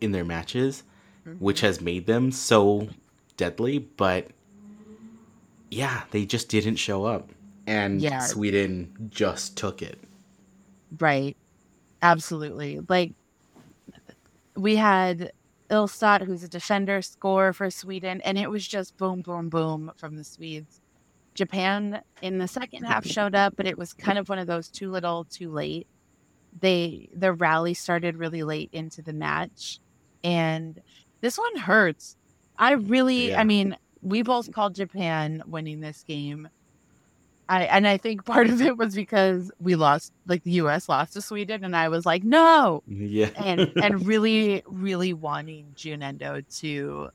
in 0.00 0.12
their 0.12 0.24
matches, 0.24 0.82
mm-hmm. 1.26 1.42
which 1.42 1.60
has 1.60 1.80
made 1.80 2.06
them 2.06 2.30
so 2.30 2.88
deadly, 3.36 3.78
but 3.78 4.28
yeah, 5.70 6.02
they 6.10 6.24
just 6.26 6.48
didn't 6.48 6.76
show 6.76 7.04
up. 7.04 7.30
And 7.66 8.00
Yeah. 8.00 8.20
Sweden 8.20 9.08
just 9.10 9.56
took 9.56 9.82
it. 9.82 9.98
Right. 10.98 11.36
Absolutely. 12.02 12.80
Like 12.88 13.12
we 14.56 14.76
had 14.76 15.32
Ilestedt, 15.70 16.22
who's 16.22 16.42
a 16.42 16.48
defender, 16.48 17.02
score 17.02 17.52
for 17.52 17.70
Sweden, 17.70 18.20
and 18.22 18.38
it 18.38 18.50
was 18.50 18.66
just 18.66 18.96
boom, 18.96 19.20
boom, 19.20 19.48
boom 19.48 19.92
from 19.96 20.16
the 20.16 20.24
Swedes. 20.24 20.80
Japan 21.34 22.02
in 22.20 22.38
the 22.38 22.48
second 22.48 22.84
half 22.84 23.06
showed 23.06 23.34
up, 23.34 23.54
but 23.56 23.66
it 23.66 23.78
was 23.78 23.92
kind 23.92 24.18
of 24.18 24.28
one 24.28 24.38
of 24.38 24.46
those 24.46 24.68
too 24.68 24.90
little, 24.90 25.24
too 25.24 25.50
late. 25.50 25.86
They 26.60 27.08
the 27.14 27.32
rally 27.32 27.74
started 27.74 28.16
really 28.16 28.42
late 28.42 28.70
into 28.72 29.02
the 29.02 29.12
match, 29.12 29.78
and 30.24 30.80
this 31.20 31.38
one 31.38 31.56
hurts. 31.56 32.16
I 32.58 32.72
really, 32.72 33.30
Yeah. 33.30 33.40
I 33.40 33.44
mean, 33.44 33.76
we 34.02 34.22
both 34.22 34.52
called 34.52 34.74
Japan 34.74 35.42
winning 35.46 35.80
this 35.80 36.02
game. 36.02 36.48
I 37.48 37.64
and 37.64 37.86
I 37.88 37.96
think 37.96 38.24
part 38.24 38.48
of 38.50 38.60
it 38.60 38.76
was 38.76 38.94
because 38.94 39.50
we 39.58 39.74
lost, 39.74 40.12
like 40.26 40.42
the 40.44 40.50
U.S. 40.52 40.88
lost 40.88 41.14
to 41.14 41.22
Sweden, 41.22 41.64
and 41.64 41.74
I 41.74 41.88
was 41.88 42.04
like, 42.04 42.22
no, 42.24 42.82
Yeah. 42.86 43.30
and 43.36 43.72
and 43.82 44.06
really, 44.06 44.62
really 44.66 45.12
wanting 45.14 45.72
Jun 45.74 46.02
Endo 46.02 46.42
to 46.58 47.10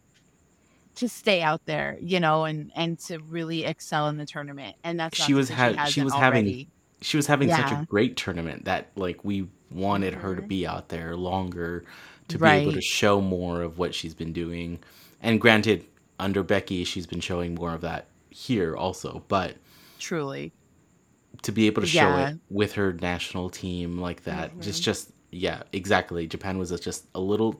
to 0.95 1.09
stay 1.09 1.41
out 1.41 1.65
there, 1.65 1.97
you 2.01 2.19
know, 2.19 2.45
and 2.45 2.71
and 2.75 2.97
to 2.99 3.19
really 3.19 3.63
excel 3.65 4.07
in 4.09 4.17
the 4.17 4.25
tournament. 4.25 4.75
And 4.83 4.99
that's 4.99 5.17
She 5.23 5.33
was 5.33 5.49
ha- 5.49 5.71
she 5.71 5.75
hasn't 5.77 6.05
was 6.05 6.13
having- 6.13 6.67
she 7.01 7.17
was 7.17 7.27
having 7.27 7.49
such 7.49 7.71
a 7.71 7.85
great 7.89 8.15
tournament 8.15 8.63
that 8.65 8.89
like 8.95 9.23
we 9.25 9.49
wanted 9.69 10.13
her 10.13 10.35
to 10.35 10.41
Mhm. 10.41 10.47
be 10.47 10.65
out 10.67 10.89
there 10.89 11.15
longer 11.17 11.83
to 12.29 12.37
be 12.39 12.47
able 12.47 12.71
to 12.71 12.81
show 12.81 13.19
more 13.19 13.61
of 13.61 13.77
what 13.77 13.93
she's 13.93 14.13
been 14.13 14.31
doing. 14.31 14.79
And 15.21 15.41
granted, 15.41 15.85
under 16.19 16.43
Becky, 16.43 16.83
she's 16.85 17.05
been 17.05 17.19
showing 17.19 17.55
more 17.55 17.73
of 17.73 17.81
that 17.81 18.07
here 18.29 18.75
also, 18.77 19.23
but 19.27 19.57
truly. 20.03 20.51
to 21.41 21.51
be 21.51 21.65
able 21.67 21.81
to 21.81 21.87
show 21.87 21.99
Yeah. 22.15 22.29
it 22.29 22.37
with 22.49 22.73
her 22.73 22.93
national 22.93 23.49
team 23.49 23.97
like 23.97 24.23
that, 24.23 24.55
Mhm. 24.55 24.61
just 24.61 24.83
just 24.83 25.11
yeah, 25.31 25.63
exactly. 25.73 26.27
Japan 26.27 26.57
was 26.59 26.69
just 26.79 27.05
a 27.15 27.19
little 27.19 27.59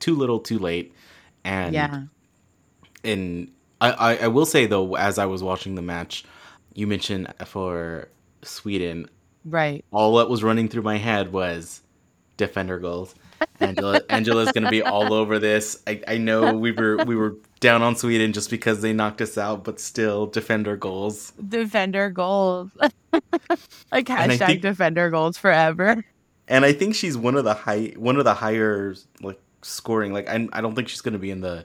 too 0.00 0.14
little, 0.16 0.40
too 0.40 0.58
late, 0.58 0.92
and 1.44 1.72
yeah. 1.74 2.02
and 3.04 3.50
I, 3.80 3.90
I, 3.92 4.16
I 4.24 4.28
will 4.28 4.44
say 4.46 4.66
though, 4.66 4.96
as 4.96 5.18
I 5.18 5.26
was 5.26 5.42
watching 5.42 5.76
the 5.76 5.82
match, 5.82 6.24
you 6.74 6.86
mentioned 6.88 7.32
for 7.46 8.08
Sweden, 8.42 9.08
Right. 9.44 9.84
all 9.92 10.16
that 10.16 10.28
was 10.28 10.42
running 10.42 10.68
through 10.68 10.82
my 10.82 10.98
head 10.98 11.32
was 11.32 11.82
defender 12.36 12.78
goals. 12.80 13.14
Angela 13.60 14.00
Angela's 14.08 14.52
gonna 14.52 14.70
be 14.70 14.82
all 14.82 15.12
over 15.12 15.38
this. 15.38 15.82
I, 15.86 16.00
I 16.06 16.18
know 16.18 16.54
we 16.54 16.72
were 16.72 16.96
we 17.04 17.16
were 17.16 17.36
down 17.60 17.82
on 17.82 17.96
Sweden 17.96 18.32
just 18.32 18.50
because 18.50 18.82
they 18.82 18.92
knocked 18.92 19.20
us 19.20 19.36
out, 19.36 19.64
but 19.64 19.80
still 19.80 20.26
defender 20.26 20.76
goals. 20.76 21.32
Defender 21.48 22.10
goals. 22.10 22.70
like 23.92 24.06
hashtag 24.06 24.46
think- 24.46 24.62
defender 24.62 25.10
goals 25.10 25.36
forever. 25.36 26.04
And 26.46 26.64
I 26.64 26.72
think 26.72 26.94
she's 26.94 27.16
one 27.16 27.34
of 27.36 27.44
the 27.44 27.54
high 27.54 27.92
one 27.96 28.16
of 28.16 28.24
the 28.24 28.34
higher 28.34 28.94
like 29.20 29.40
scoring. 29.62 30.12
Like 30.12 30.28
I, 30.28 30.48
I 30.52 30.60
don't 30.60 30.74
think 30.74 30.88
she's 30.88 31.00
going 31.02 31.12
to 31.12 31.18
be 31.18 31.30
in 31.30 31.40
the 31.40 31.64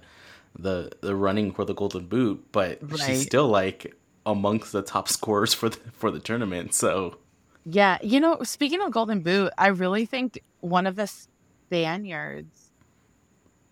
the 0.58 0.92
the 1.02 1.16
running 1.16 1.52
for 1.54 1.64
the 1.66 1.74
Golden 1.74 2.06
Boot, 2.08 2.46
but 2.52 2.80
Right. 2.82 3.00
she's 3.00 3.22
still 3.24 3.48
like 3.48 3.96
amongst 4.26 4.72
the 4.72 4.82
top 4.82 5.08
scorers 5.10 5.54
for 5.54 5.70
the 5.70 5.78
for 5.94 6.12
the 6.12 6.20
tournament. 6.20 6.74
So 6.74 7.18
Yeah, 7.66 7.98
you 8.04 8.20
know, 8.20 8.40
speaking 8.44 8.82
of 8.82 8.92
Golden 8.92 9.22
Boot, 9.22 9.54
I 9.58 9.68
really 9.68 10.06
think 10.06 10.42
one 10.60 10.86
of 10.86 10.96
the 10.98 11.10
Spaniards, 11.68 12.72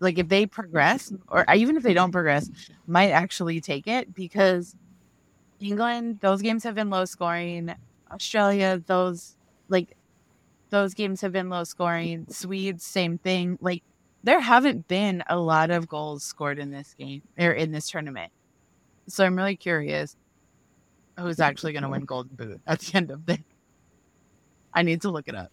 like 0.00 0.18
if 0.18 0.28
they 0.28 0.46
progress, 0.46 1.12
or 1.28 1.44
even 1.54 1.76
if 1.76 1.82
they 1.82 1.94
don't 1.94 2.12
progress, 2.12 2.50
might 2.86 3.10
actually 3.10 3.60
take 3.60 3.86
it 3.86 4.14
because 4.14 4.74
England, 5.60 6.18
those 6.20 6.42
games 6.42 6.64
have 6.64 6.74
been 6.74 6.90
low 6.90 7.04
scoring. 7.04 7.74
Australia, 8.10 8.82
those 8.86 9.36
like 9.68 9.96
those 10.70 10.94
games 10.94 11.20
have 11.20 11.32
been 11.32 11.48
low 11.48 11.64
scoring. 11.64 12.26
Swedes, 12.28 12.84
same 12.84 13.18
thing. 13.18 13.58
Like 13.60 13.82
there 14.24 14.40
haven't 14.40 14.88
been 14.88 15.22
a 15.28 15.38
lot 15.38 15.70
of 15.70 15.88
goals 15.88 16.24
scored 16.24 16.58
in 16.58 16.70
this 16.70 16.94
game 16.98 17.22
or 17.38 17.52
in 17.52 17.72
this 17.72 17.90
tournament. 17.90 18.32
So 19.08 19.24
I'm 19.24 19.36
really 19.36 19.56
curious 19.56 20.16
who's 21.18 21.40
actually 21.40 21.72
going 21.72 21.82
to 21.82 21.88
win 21.88 22.04
Golden 22.04 22.34
Boot 22.34 22.60
at 22.66 22.80
the 22.80 22.96
end 22.96 23.10
of 23.10 23.26
the 23.26 23.38
I 24.74 24.82
need 24.82 25.02
to 25.02 25.10
look 25.10 25.28
it 25.28 25.34
up. 25.34 25.52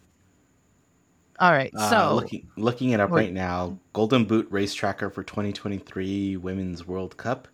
All 1.40 1.52
right. 1.52 1.72
uh, 1.74 1.90
So, 1.90 2.14
looking 2.14 2.48
looking 2.56 2.90
it 2.90 3.00
up 3.00 3.14
right 3.14 3.32
now, 3.32 3.78
Golden 3.94 4.24
Boot 4.24 4.46
race 4.50 4.74
tracker 4.74 5.10
for 5.10 5.22
2023 5.24 6.36
Women's 6.36 6.86
World 6.86 7.16
Cup. 7.16 7.48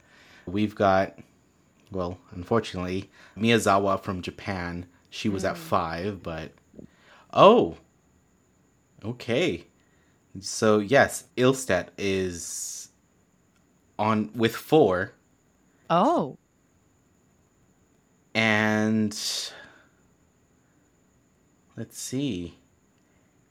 We've 0.47 0.75
got, 0.75 1.19
well, 1.93 2.19
unfortunately, 2.33 3.11
Miyazawa 3.37 4.03
from 4.03 4.23
Japan. 4.23 4.87
She 5.11 5.29
was 5.29 5.43
Hmm. 5.43 5.49
at 5.49 5.59
five, 5.59 6.23
but 6.23 6.53
oh, 7.33 7.77
okay. 9.05 9.67
So 10.41 10.79
yes, 10.81 11.25
Ilestedt 11.37 11.89
is 11.99 12.91
on 13.99 14.31
with 14.35 14.55
four, 14.57 15.13
oh, 15.91 16.37
and 18.35 19.13
let's 21.77 21.99
see. 21.99 22.59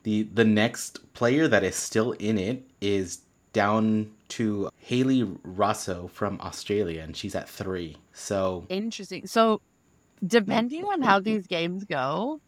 The 0.05 0.21
The 0.21 0.45
next 0.45 1.13
player 1.13 1.47
that 1.47 1.63
is 1.63 1.75
still 1.75 2.11
in 2.13 2.37
it 2.37 2.61
is 2.79 3.21
down 3.53 4.11
to 4.27 4.69
Hayley 4.77 5.23
Raso 5.23 6.11
from 6.11 6.39
Australia, 6.41 7.01
and 7.01 7.17
she's 7.17 7.33
at 7.33 7.49
three. 7.49 7.97
So 8.13 8.67
interesting. 8.69 9.25
So, 9.25 9.61
depending 10.23 10.85
on 10.85 11.01
how 11.01 11.19
these 11.19 11.47
games 11.47 11.85
go, 11.85 12.39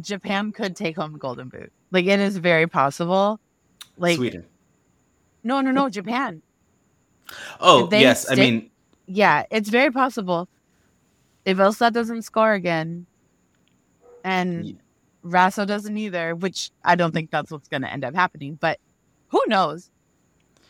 Japan 0.00 0.50
could 0.50 0.74
take 0.74 0.96
home 0.96 1.18
Golden 1.18 1.50
Boot. 1.50 1.70
Like 1.92 2.06
it 2.06 2.18
is 2.18 2.36
very 2.38 2.66
possible. 2.66 3.38
Like 3.96 4.16
Sweden. 4.16 4.44
no, 5.44 5.60
no, 5.60 5.70
no, 5.70 5.88
Japan. 5.88 6.42
Oh 7.60 7.88
yes, 7.92 8.28
I 8.28 8.34
mean 8.34 8.70
Yeah, 9.06 9.44
it's 9.52 9.68
very 9.68 9.92
possible. 9.92 10.48
If 11.44 11.60
Elsa 11.60 11.92
doesn't 11.92 12.22
score 12.22 12.54
again, 12.54 13.06
and 14.24 14.80
Raso 15.28 15.66
doesn't 15.66 15.96
either, 15.96 16.34
which 16.34 16.70
I 16.84 16.94
don't 16.94 17.12
think 17.12 17.30
that's 17.30 17.50
what's 17.50 17.68
going 17.68 17.82
to 17.82 17.92
end 17.92 18.04
up 18.04 18.14
happening. 18.14 18.54
But 18.60 18.78
who 19.28 19.40
knows? 19.46 19.90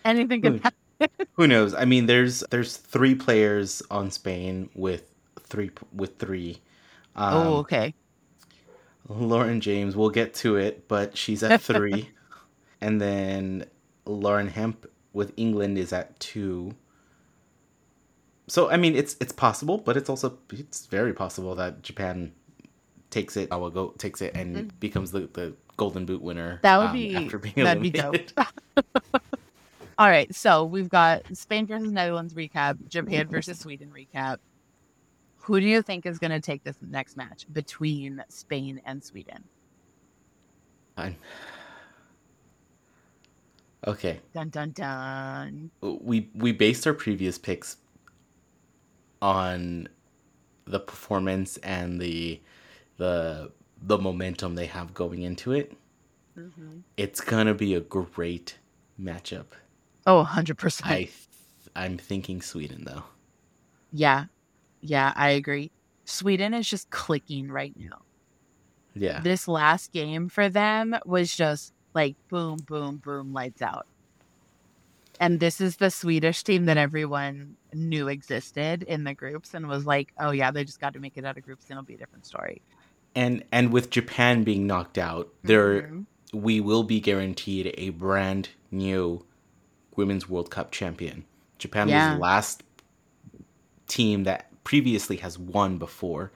Anything 0.04 0.42
can 0.42 0.58
happen. 0.58 0.78
who 1.32 1.46
knows? 1.46 1.74
I 1.74 1.84
mean, 1.84 2.06
there's 2.06 2.40
there's 2.50 2.76
three 2.76 3.14
players 3.14 3.82
on 3.90 4.10
Spain 4.10 4.70
with 4.74 5.10
three 5.40 5.70
with 5.92 6.18
three. 6.18 6.60
Um, 7.16 7.34
oh, 7.34 7.56
okay. 7.58 7.94
Lauren 9.08 9.60
James, 9.60 9.96
we'll 9.96 10.10
get 10.10 10.34
to 10.34 10.56
it, 10.56 10.86
but 10.88 11.16
she's 11.16 11.42
at 11.42 11.60
three. 11.62 12.10
and 12.80 13.00
then 13.00 13.64
Lauren 14.04 14.48
Hemp 14.48 14.86
with 15.12 15.32
England 15.36 15.78
is 15.78 15.92
at 15.92 16.18
two. 16.20 16.74
So 18.48 18.70
I 18.70 18.76
mean 18.76 18.94
it's 18.96 19.16
it's 19.20 19.32
possible, 19.32 19.78
but 19.78 19.96
it's 19.96 20.08
also 20.08 20.38
it's 20.52 20.86
very 20.86 21.12
possible 21.12 21.54
that 21.54 21.82
Japan 21.82 22.32
takes 23.10 23.36
it 23.36 23.48
I 23.50 23.56
will 23.56 23.70
go 23.70 23.94
takes 23.98 24.20
it 24.20 24.34
and 24.34 24.78
becomes 24.80 25.10
the, 25.10 25.28
the 25.32 25.54
golden 25.76 26.04
boot 26.04 26.20
winner. 26.20 26.60
That 26.62 26.78
would 26.78 26.88
um, 26.88 26.92
be 26.92 27.16
after 27.16 27.38
being 27.38 27.64
that'd 27.64 27.82
be 27.82 27.90
dope. 27.90 28.16
All 29.98 30.08
right, 30.08 30.32
so 30.32 30.64
we've 30.64 30.88
got 30.88 31.22
Spain 31.36 31.66
versus 31.66 31.90
Netherlands 31.90 32.32
recap, 32.34 32.76
Japan 32.88 33.26
versus 33.26 33.58
Sweden 33.58 33.90
recap. 33.92 34.38
Who 35.38 35.58
do 35.58 35.66
you 35.66 35.82
think 35.82 36.06
is 36.06 36.18
going 36.18 36.30
to 36.30 36.40
take 36.40 36.62
this 36.62 36.76
next 36.82 37.16
match 37.16 37.46
between 37.52 38.22
Spain 38.28 38.80
and 38.84 39.02
Sweden? 39.02 39.42
Fine. 40.94 41.16
Okay. 43.86 44.20
Dun 44.34 44.50
dun 44.50 44.70
dun. 44.72 45.70
we 45.80 46.28
we 46.34 46.52
based 46.52 46.86
our 46.86 46.94
previous 46.94 47.38
picks 47.38 47.78
on 49.22 49.88
the 50.66 50.78
performance 50.78 51.56
and 51.58 52.00
the 52.00 52.40
the 52.98 53.50
the 53.80 53.98
momentum 53.98 54.54
they 54.54 54.66
have 54.66 54.92
going 54.92 55.22
into 55.22 55.52
it. 55.52 55.72
Mm-hmm. 56.36 56.80
It's 56.96 57.20
gonna 57.20 57.54
be 57.54 57.74
a 57.74 57.80
great 57.80 58.58
matchup. 59.00 59.46
Oh, 60.06 60.26
100%. 60.28 60.86
I 60.86 60.96
th- 60.96 61.12
I'm 61.74 61.98
thinking 61.98 62.42
Sweden 62.42 62.84
though. 62.84 63.04
Yeah. 63.92 64.26
Yeah, 64.80 65.12
I 65.16 65.30
agree. 65.30 65.70
Sweden 66.04 66.54
is 66.54 66.68
just 66.68 66.90
clicking 66.90 67.50
right 67.50 67.74
now. 67.76 68.02
Yeah. 68.94 69.20
This 69.20 69.46
last 69.48 69.92
game 69.92 70.28
for 70.28 70.48
them 70.48 70.96
was 71.04 71.34
just 71.34 71.72
like 71.94 72.16
boom, 72.28 72.58
boom, 72.66 72.96
boom, 73.04 73.32
lights 73.32 73.62
out. 73.62 73.86
And 75.20 75.40
this 75.40 75.60
is 75.60 75.76
the 75.76 75.90
Swedish 75.90 76.44
team 76.44 76.66
that 76.66 76.76
everyone 76.76 77.56
knew 77.74 78.08
existed 78.08 78.84
in 78.84 79.04
the 79.04 79.14
groups 79.14 79.52
and 79.52 79.66
was 79.68 79.84
like, 79.84 80.12
oh, 80.18 80.30
yeah, 80.30 80.50
they 80.50 80.64
just 80.64 80.80
got 80.80 80.94
to 80.94 81.00
make 81.00 81.16
it 81.16 81.24
out 81.24 81.36
of 81.36 81.42
groups 81.44 81.64
and 81.64 81.72
it'll 81.72 81.82
be 81.82 81.94
a 81.94 81.98
different 81.98 82.24
story. 82.24 82.62
And 83.18 83.42
and 83.50 83.72
with 83.72 83.90
Japan 83.90 84.44
being 84.44 84.64
knocked 84.66 84.96
out, 84.96 85.28
there 85.42 85.82
Mhm. 85.82 86.06
we 86.32 86.60
will 86.60 86.84
be 86.84 87.00
guaranteed 87.00 87.74
a 87.76 87.90
brand 87.90 88.50
new 88.70 89.26
Women's 89.96 90.28
World 90.28 90.50
Cup 90.52 90.70
champion. 90.70 91.24
Japan 91.58 91.88
Yeah. 91.88 92.10
was 92.10 92.16
the 92.16 92.22
last 92.22 92.62
team 93.88 94.22
that 94.22 94.52
previously 94.62 95.16
has 95.16 95.36
won 95.36 95.78
before. 95.78 96.30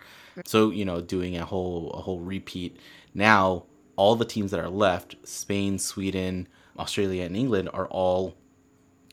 So, 0.45 0.71
you 0.71 0.85
know, 0.85 1.01
doing 1.01 1.37
a 1.37 1.45
whole 1.45 1.91
a 1.93 2.01
whole 2.01 2.19
repeat. 2.19 2.77
Now, 3.15 3.67
all 3.95 4.17
the 4.17 4.25
teams 4.25 4.51
that 4.51 4.59
are 4.59 4.71
left, 4.71 5.15
Spain, 5.23 5.79
Sweden, 5.79 6.49
Australia 6.79 7.23
and 7.25 7.37
England 7.37 7.69
are 7.73 7.87
all 7.87 8.35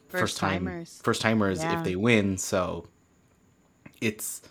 first 0.08 0.38
time 0.38 0.64
First-timers. 0.66 1.02
first 1.04 1.22
timers 1.22 1.60
Yeah. 1.60 1.78
if 1.78 1.84
they 1.84 1.96
win, 1.96 2.38
so 2.40 2.88
it's 4.02 4.42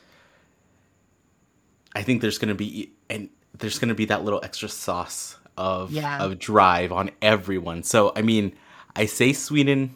I 1.97 2.03
think 2.03 2.21
there's 2.21 2.39
going 2.39 2.51
to 2.51 2.55
be 2.55 2.93
and 3.11 3.29
there's 3.57 3.79
going 3.79 3.89
to 3.89 3.95
be 3.95 4.05
that 4.07 4.25
little 4.25 4.41
extra 4.43 4.69
sauce 4.69 5.37
of 5.57 5.91
Yeah. 5.91 6.23
of 6.23 6.39
drive 6.39 6.93
on 6.93 7.11
everyone. 7.23 7.83
So 7.83 8.13
I 8.15 8.23
mean, 8.23 8.55
I 8.97 9.07
say 9.07 9.33
Sweden. 9.33 9.95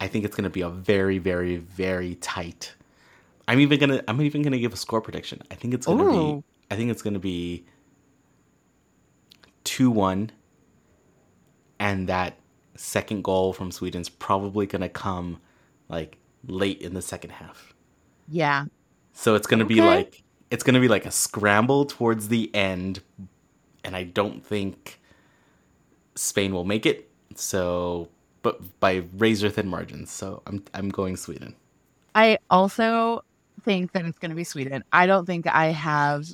I 0.00 0.06
think 0.08 0.24
it's 0.24 0.34
going 0.34 0.44
to 0.44 0.50
be 0.50 0.62
a 0.62 0.70
very, 0.70 1.18
very, 1.18 1.56
very 1.56 2.14
tight. 2.16 2.74
I'm 3.46 3.58
even 3.60 3.80
gonna. 3.80 4.00
I'm 4.06 4.22
even 4.22 4.42
gonna 4.42 4.60
give 4.60 4.72
a 4.72 4.76
score 4.76 5.00
prediction. 5.00 5.42
I 5.50 5.56
think 5.56 5.74
it's 5.74 5.84
gonna 5.86 6.04
Ooh. 6.04 6.36
be. 6.36 6.44
I 6.70 6.76
think 6.76 6.90
it's 6.92 7.02
gonna 7.02 7.18
be 7.18 7.64
two 9.64 9.90
one, 9.90 10.30
and 11.80 12.08
that 12.08 12.38
second 12.76 13.24
goal 13.24 13.52
from 13.52 13.72
Sweden's 13.72 14.08
probably 14.08 14.66
gonna 14.66 14.88
come 14.88 15.40
like 15.88 16.16
late 16.46 16.80
in 16.80 16.94
the 16.94 17.02
second 17.02 17.30
half. 17.30 17.74
Yeah. 18.28 18.66
So 19.14 19.34
it's 19.34 19.48
gonna 19.48 19.64
be 19.64 19.80
like 19.82 20.22
it's 20.50 20.62
gonna 20.62 20.80
be 20.80 20.88
like 20.88 21.06
a 21.06 21.10
scramble 21.10 21.84
towards 21.84 22.28
the 22.28 22.54
end, 22.54 23.00
and 23.84 23.96
I 23.96 24.04
don't 24.04 24.44
think 24.44 25.00
Spain 26.14 26.52
will 26.52 26.64
make 26.64 26.86
it. 26.86 27.08
So, 27.34 28.08
but 28.42 28.80
by 28.80 29.04
razor 29.16 29.50
thin 29.50 29.68
margins. 29.68 30.10
So 30.10 30.42
I'm 30.46 30.64
I'm 30.74 30.88
going 30.88 31.16
Sweden. 31.16 31.54
I 32.14 32.38
also 32.50 33.24
think 33.64 33.92
that 33.92 34.04
it's 34.04 34.18
going 34.18 34.30
to 34.30 34.34
be 34.34 34.44
Sweden. 34.44 34.84
I 34.92 35.06
don't 35.06 35.26
think 35.26 35.46
I 35.46 35.66
have 35.66 36.26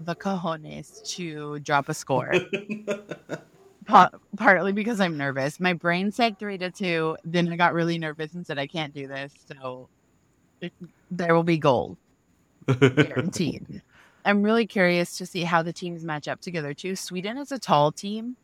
the 0.00 0.14
cojones 0.14 1.02
to 1.14 1.58
drop 1.60 1.88
a 1.88 1.94
score. 1.94 2.32
Pa- 3.86 4.10
partly 4.36 4.72
because 4.72 5.00
I'm 5.00 5.16
nervous. 5.16 5.58
My 5.58 5.72
brain 5.72 6.12
said 6.12 6.38
three 6.38 6.58
to 6.58 6.70
two. 6.70 7.16
Then 7.24 7.48
I 7.52 7.56
got 7.56 7.74
really 7.74 7.98
nervous 7.98 8.34
and 8.34 8.46
said 8.46 8.58
I 8.58 8.66
can't 8.66 8.94
do 8.94 9.08
this. 9.08 9.32
So 9.48 9.88
it, 10.60 10.72
there 11.10 11.34
will 11.34 11.42
be 11.42 11.58
gold, 11.58 11.96
guaranteed. 12.66 13.82
I'm 14.24 14.42
really 14.42 14.66
curious 14.66 15.18
to 15.18 15.26
see 15.26 15.42
how 15.42 15.62
the 15.62 15.72
teams 15.72 16.04
match 16.04 16.28
up 16.28 16.40
together 16.40 16.74
too. 16.74 16.94
Sweden 16.96 17.38
is 17.38 17.50
a 17.52 17.58
tall 17.58 17.90
team, 17.92 18.36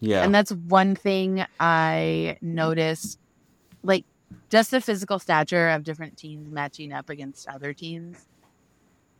Yeah. 0.00 0.24
and 0.24 0.34
that's 0.34 0.52
one 0.52 0.94
thing 0.94 1.44
I 1.60 2.38
noticed. 2.40 3.18
Like 3.82 4.04
just 4.50 4.70
the 4.70 4.80
physical 4.80 5.18
stature 5.18 5.68
of 5.70 5.84
different 5.84 6.16
teams 6.16 6.50
matching 6.50 6.92
up 6.92 7.10
against 7.10 7.46
other 7.48 7.72
teams 7.74 8.24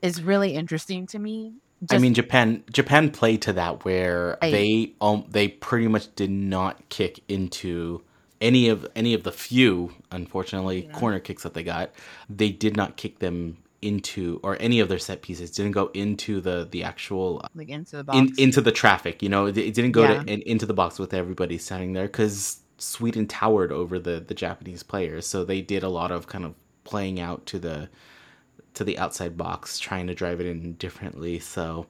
is 0.00 0.22
really 0.22 0.54
interesting 0.54 1.06
to 1.08 1.18
me 1.18 1.54
I 1.90 1.98
mean, 1.98 2.14
Japan 2.14 2.62
Japan 2.70 3.10
played 3.10 3.42
to 3.42 3.52
that 3.54 3.84
where 3.84 4.38
I- 4.40 4.50
they 4.52 4.92
um 5.00 5.24
they 5.28 5.48
pretty 5.48 5.88
much 5.88 6.14
did 6.14 6.30
not 6.30 6.88
kick 6.90 7.18
into 7.28 8.02
any 8.40 8.68
of 8.68 8.86
any 8.94 9.14
of 9.14 9.24
the 9.24 9.32
few, 9.32 9.92
unfortunately, 10.12 10.88
corner 10.92 11.18
kicks 11.18 11.42
that 11.42 11.54
they 11.54 11.64
got. 11.64 11.90
They 12.30 12.50
did 12.50 12.76
not 12.76 12.96
kick 12.96 13.18
them 13.18 13.58
into 13.82 14.40
or 14.42 14.56
any 14.60 14.80
of 14.80 14.88
their 14.88 14.98
set 14.98 15.20
pieces 15.22 15.50
didn't 15.50 15.72
go 15.72 15.90
into 15.92 16.40
the 16.40 16.66
the 16.70 16.82
actual 16.84 17.44
like 17.54 17.68
into 17.68 17.96
the 17.96 18.04
box. 18.04 18.16
in, 18.18 18.32
into 18.38 18.60
the 18.60 18.72
traffic. 18.72 19.22
You 19.22 19.28
know, 19.28 19.46
it, 19.46 19.58
it 19.58 19.74
didn't 19.74 19.92
go 19.92 20.02
Yeah. 20.02 20.22
to 20.22 20.32
in, 20.32 20.42
into 20.42 20.64
the 20.66 20.74
box 20.74 20.98
with 20.98 21.12
everybody 21.12 21.58
standing 21.58 21.92
there 21.92 22.06
because 22.06 22.60
Sweden 22.78 23.26
towered 23.26 23.72
over 23.72 23.98
the 23.98 24.20
the 24.20 24.34
Japanese 24.34 24.82
players, 24.82 25.26
so 25.26 25.44
they 25.44 25.60
did 25.60 25.82
a 25.82 25.88
lot 25.88 26.10
of 26.12 26.26
kind 26.26 26.44
of 26.44 26.54
playing 26.84 27.20
out 27.20 27.44
to 27.46 27.58
the 27.58 27.88
to 28.74 28.84
the 28.84 28.98
outside 28.98 29.36
box, 29.36 29.78
trying 29.78 30.06
to 30.06 30.14
drive 30.14 30.40
it 30.40 30.46
in 30.46 30.72
differently. 30.74 31.38
So 31.38 31.86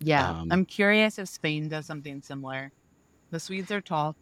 yeah, 0.00 0.30
um, 0.30 0.48
I'm 0.50 0.64
curious 0.64 1.18
if 1.18 1.28
Spain 1.28 1.68
does 1.68 1.86
something 1.86 2.20
similar. 2.22 2.72
The 3.30 3.38
Swedes 3.40 3.70
are 3.70 3.80
tall. 3.80 4.16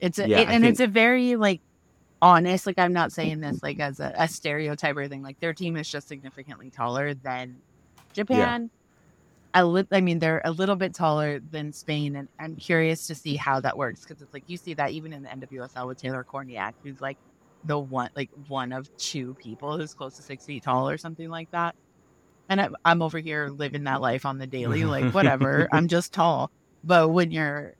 It's 0.00 0.18
a, 0.18 0.28
Yeah, 0.28 0.40
it- 0.40 0.48
and 0.48 0.62
think- 0.62 0.72
it's 0.72 0.80
a 0.80 0.86
very 0.86 1.36
like 1.36 1.60
honest. 2.26 2.66
Like 2.66 2.78
I'm 2.78 2.92
not 2.92 3.12
saying 3.12 3.40
this 3.40 3.62
like 3.62 3.78
as 3.78 4.00
a, 4.00 4.12
a 4.18 4.28
stereotype 4.28 4.96
or 4.96 5.06
thing. 5.08 5.22
Like 5.22 5.38
their 5.40 5.54
team 5.54 5.76
is 5.76 5.88
just 5.88 6.08
significantly 6.08 6.70
taller 6.70 7.14
than 7.14 7.56
Japan. 8.12 8.70
A 9.54 9.64
li- 9.64 9.86
I 9.92 10.00
mean, 10.00 10.18
they're 10.18 10.42
a 10.44 10.50
little 10.50 10.76
bit 10.76 10.92
taller 10.92 11.38
than 11.38 11.72
Spain, 11.72 12.16
and 12.16 12.28
I'm 12.38 12.56
curious 12.56 13.06
to 13.06 13.14
see 13.14 13.36
how 13.36 13.60
that 13.60 13.78
works 13.78 14.02
because 14.02 14.20
it's 14.20 14.34
like 14.34 14.44
you 14.48 14.56
see 14.56 14.74
that 14.74 14.90
even 14.90 15.12
in 15.12 15.22
the 15.22 15.28
NWSL 15.28 15.86
with 15.86 15.98
Taylor 15.98 16.26
Kornieck, 16.28 16.74
who's 16.82 17.00
like 17.00 17.16
the 17.64 17.78
one, 17.78 18.10
like 18.16 18.30
one 18.48 18.72
of 18.72 18.94
two 18.96 19.34
people 19.34 19.78
who's 19.78 19.94
close 19.94 20.16
to 20.16 20.22
six 20.22 20.44
feet 20.44 20.64
tall 20.64 20.90
or 20.90 20.98
something 20.98 21.30
like 21.30 21.50
that. 21.52 21.74
And 22.48 22.60
I'm, 22.60 22.76
I'm 22.84 23.02
over 23.02 23.18
here 23.18 23.48
living 23.48 23.84
that 23.84 24.00
life 24.00 24.26
on 24.26 24.38
the 24.38 24.46
daily, 24.46 24.84
like 24.84 25.14
whatever. 25.14 25.68
I'm 25.72 25.88
just 25.88 26.12
tall. 26.12 26.50
But 26.84 27.08
when 27.08 27.30
you're, 27.30 27.74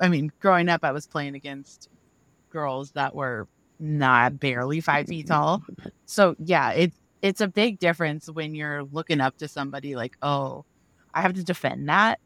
I 0.00 0.08
mean, 0.08 0.32
growing 0.40 0.68
up, 0.68 0.84
I 0.84 0.92
was 0.92 1.06
playing 1.06 1.34
against 1.34 1.88
girls 2.50 2.92
that 2.92 3.14
were 3.14 3.48
not 3.78 4.38
barely 4.38 4.80
five 4.80 5.06
feet 5.06 5.26
tall. 5.26 5.62
So 6.06 6.36
yeah, 6.38 6.70
it 6.70 6.92
it's 7.22 7.40
a 7.40 7.48
big 7.48 7.78
difference 7.78 8.28
when 8.28 8.54
you're 8.54 8.84
looking 8.84 9.20
up 9.20 9.38
to 9.38 9.48
somebody 9.48 9.94
like, 9.94 10.16
oh, 10.22 10.64
I 11.14 11.22
have 11.22 11.34
to 11.34 11.44
defend 11.44 11.88
that. 11.88 12.18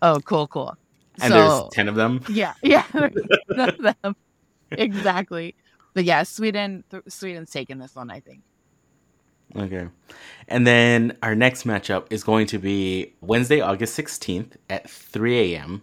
Oh, 0.00 0.18
cool, 0.24 0.48
cool. 0.48 0.74
and 1.20 1.32
so, 1.32 1.38
there's 1.38 1.72
ten 1.72 1.88
of 1.88 1.94
them. 1.94 2.22
yeah, 2.28 2.54
yeah, 2.62 2.84
them. 3.48 4.16
exactly. 4.70 5.54
But 5.94 6.04
yeah, 6.04 6.22
Sweden, 6.22 6.84
th- 6.90 7.02
Sweden's 7.08 7.50
taking 7.50 7.78
this 7.78 7.94
one, 7.94 8.10
I 8.10 8.20
think. 8.20 8.42
Okay. 9.56 9.88
And 10.48 10.66
then 10.66 11.16
our 11.22 11.34
next 11.34 11.64
matchup 11.64 12.06
is 12.10 12.24
going 12.24 12.46
to 12.48 12.58
be 12.58 13.14
Wednesday, 13.20 13.60
August 13.60 13.98
16th 13.98 14.52
at 14.70 14.88
3 14.88 15.54
a.m. 15.54 15.82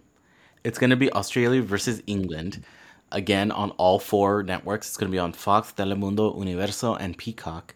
It's 0.64 0.78
going 0.78 0.90
to 0.90 0.96
be 0.96 1.12
Australia 1.12 1.62
versus 1.62 2.02
England. 2.06 2.64
Again, 3.12 3.50
on 3.50 3.70
all 3.72 3.98
four 3.98 4.42
networks. 4.42 4.88
It's 4.88 4.96
going 4.96 5.10
to 5.10 5.14
be 5.14 5.18
on 5.18 5.32
Fox, 5.32 5.72
Telemundo, 5.72 6.38
Universo, 6.38 6.94
and 6.94 7.16
Peacock. 7.18 7.74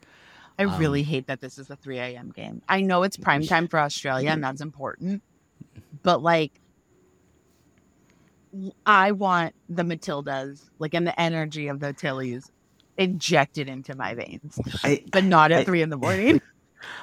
I 0.58 0.64
Um, 0.64 0.78
really 0.78 1.02
hate 1.02 1.26
that 1.26 1.40
this 1.40 1.58
is 1.58 1.70
a 1.70 1.76
3 1.76 1.98
a.m. 1.98 2.30
game. 2.34 2.62
I 2.68 2.80
know 2.82 3.02
it's 3.02 3.16
prime 3.16 3.42
time 3.42 3.66
for 3.66 3.80
Australia 3.80 4.30
and 4.30 4.42
that's 4.44 4.60
important, 4.60 5.22
but 6.04 6.22
like, 6.22 6.52
I 8.86 9.10
want 9.10 9.52
the 9.68 9.82
Matildas, 9.82 10.70
like, 10.78 10.94
and 10.94 11.04
the 11.04 11.20
energy 11.20 11.66
of 11.66 11.80
the 11.80 11.92
Tillies 11.92 12.50
injected 12.96 13.68
into 13.68 13.96
my 13.96 14.14
veins, 14.14 14.60
I, 14.84 15.02
but 15.10 15.24
not 15.24 15.50
at 15.50 15.60
I- 15.60 15.64
three 15.64 15.82
in 15.82 15.90
the 15.90 15.96
morning. 15.96 16.40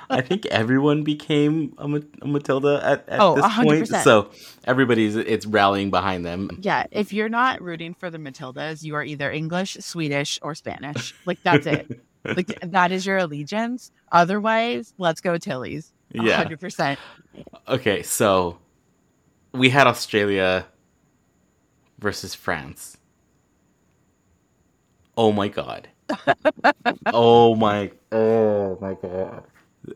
I 0.10 0.22
think 0.22 0.46
everyone 0.48 1.04
became 1.04 1.74
a, 1.78 1.86
a 2.22 2.28
Matilda 2.28 2.82
at, 2.84 3.10
at 3.10 3.20
Oh, 3.20 3.36
this 3.36 3.46
point. 3.56 3.90
100%. 3.90 4.04
So 4.04 4.30
everybody's 4.66 5.16
it's 5.16 5.46
rallying 5.46 5.90
behind 5.90 6.26
them. 6.26 6.50
yeah, 6.62 6.86
if 6.92 7.14
you're 7.14 7.30
not 7.30 7.62
rooting 7.62 7.94
for 7.94 8.10
the 8.10 8.18
Matildas, 8.20 8.84
you 8.84 8.94
are 8.96 9.04
either 9.04 9.32
English, 9.32 9.78
Swedish, 9.80 10.38
or 10.42 10.54
Spanish. 10.54 11.16
Like, 11.26 11.42
that's 11.44 11.66
it. 11.66 12.00
like, 12.26 12.60
that 12.62 12.92
is 12.92 13.06
your 13.06 13.18
allegiance. 13.18 13.92
Otherwise, 14.12 14.94
let's 14.98 15.22
go 15.22 15.38
Tillies. 15.38 15.92
Yeah. 16.12 16.44
100%. 16.44 16.98
Okay, 17.68 18.04
so 18.04 18.60
we 19.54 19.70
had 19.70 19.88
Australia 19.88 20.68
versus 22.00 22.36
France. 22.36 22.98
Oh 25.18 25.32
my 25.32 25.48
god. 25.48 25.88
oh 27.08 27.56
my 27.56 27.92
oh 28.12 28.78
my 28.82 28.94
god. 28.96 29.44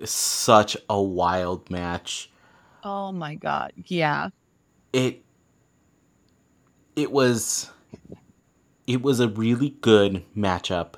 Such 0.03 0.77
a 0.89 1.01
wild 1.01 1.69
match. 1.69 2.29
Oh 2.83 3.11
my 3.11 3.35
God. 3.35 3.73
Yeah. 3.85 4.29
It 4.93 5.23
it 6.95 7.11
was 7.11 7.71
it 8.87 9.01
was 9.01 9.19
a 9.19 9.27
really 9.27 9.69
good 9.81 10.23
matchup 10.35 10.95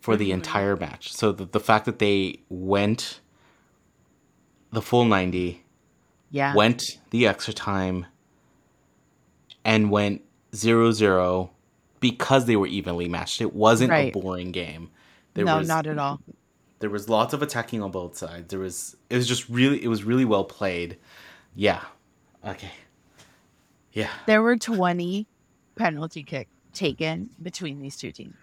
for 0.00 0.16
the 0.16 0.26
mm-hmm. 0.26 0.34
entire 0.34 0.76
match. 0.76 1.12
So 1.12 1.32
the, 1.32 1.44
the 1.46 1.60
fact 1.60 1.84
that 1.86 1.98
they 1.98 2.40
went 2.48 3.20
the 4.70 4.82
full 4.82 5.04
90 5.04 5.62
Yeah. 6.30 6.54
went 6.54 6.98
the 7.10 7.26
extra 7.26 7.52
time 7.52 8.06
and 9.64 9.90
went 9.90 10.22
0-0 10.52 11.50
because 11.98 12.46
they 12.46 12.56
were 12.56 12.66
evenly 12.66 13.08
matched. 13.08 13.40
It 13.40 13.54
wasn't 13.54 13.90
Right. 13.90 14.14
a 14.14 14.18
boring 14.18 14.52
game. 14.52 14.90
There 15.34 15.44
no, 15.44 15.58
was 15.58 15.68
not 15.68 15.86
at 15.86 15.98
all. 15.98 16.20
There 16.78 16.90
was 16.90 17.08
lots 17.08 17.32
of 17.32 17.42
attacking 17.42 17.82
on 17.82 17.90
both 17.90 18.16
sides. 18.16 18.48
There 18.48 18.58
was 18.58 18.96
it 19.10 19.16
was 19.16 19.26
just 19.26 19.48
really 19.48 19.82
it 19.82 19.88
was 19.88 20.04
really 20.04 20.24
well 20.24 20.44
played. 20.44 20.98
Yeah. 21.54 21.82
Okay. 22.44 22.72
Yeah. 23.92 24.10
There 24.26 24.42
were 24.42 24.56
20 24.56 25.26
penalty 25.74 26.22
kick 26.22 26.48
taken 26.74 27.30
between 27.42 27.80
these 27.80 27.96
two 27.96 28.12
teams. 28.12 28.34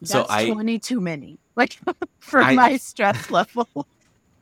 That's 0.00 0.12
So 0.12 0.26
I- 0.28 0.50
20 0.50 0.78
too 0.78 1.00
many. 1.00 1.38
Like 1.56 1.78
for 2.18 2.40
I- 2.40 2.54
my 2.54 2.76
stress 2.76 3.30
level. 3.30 3.66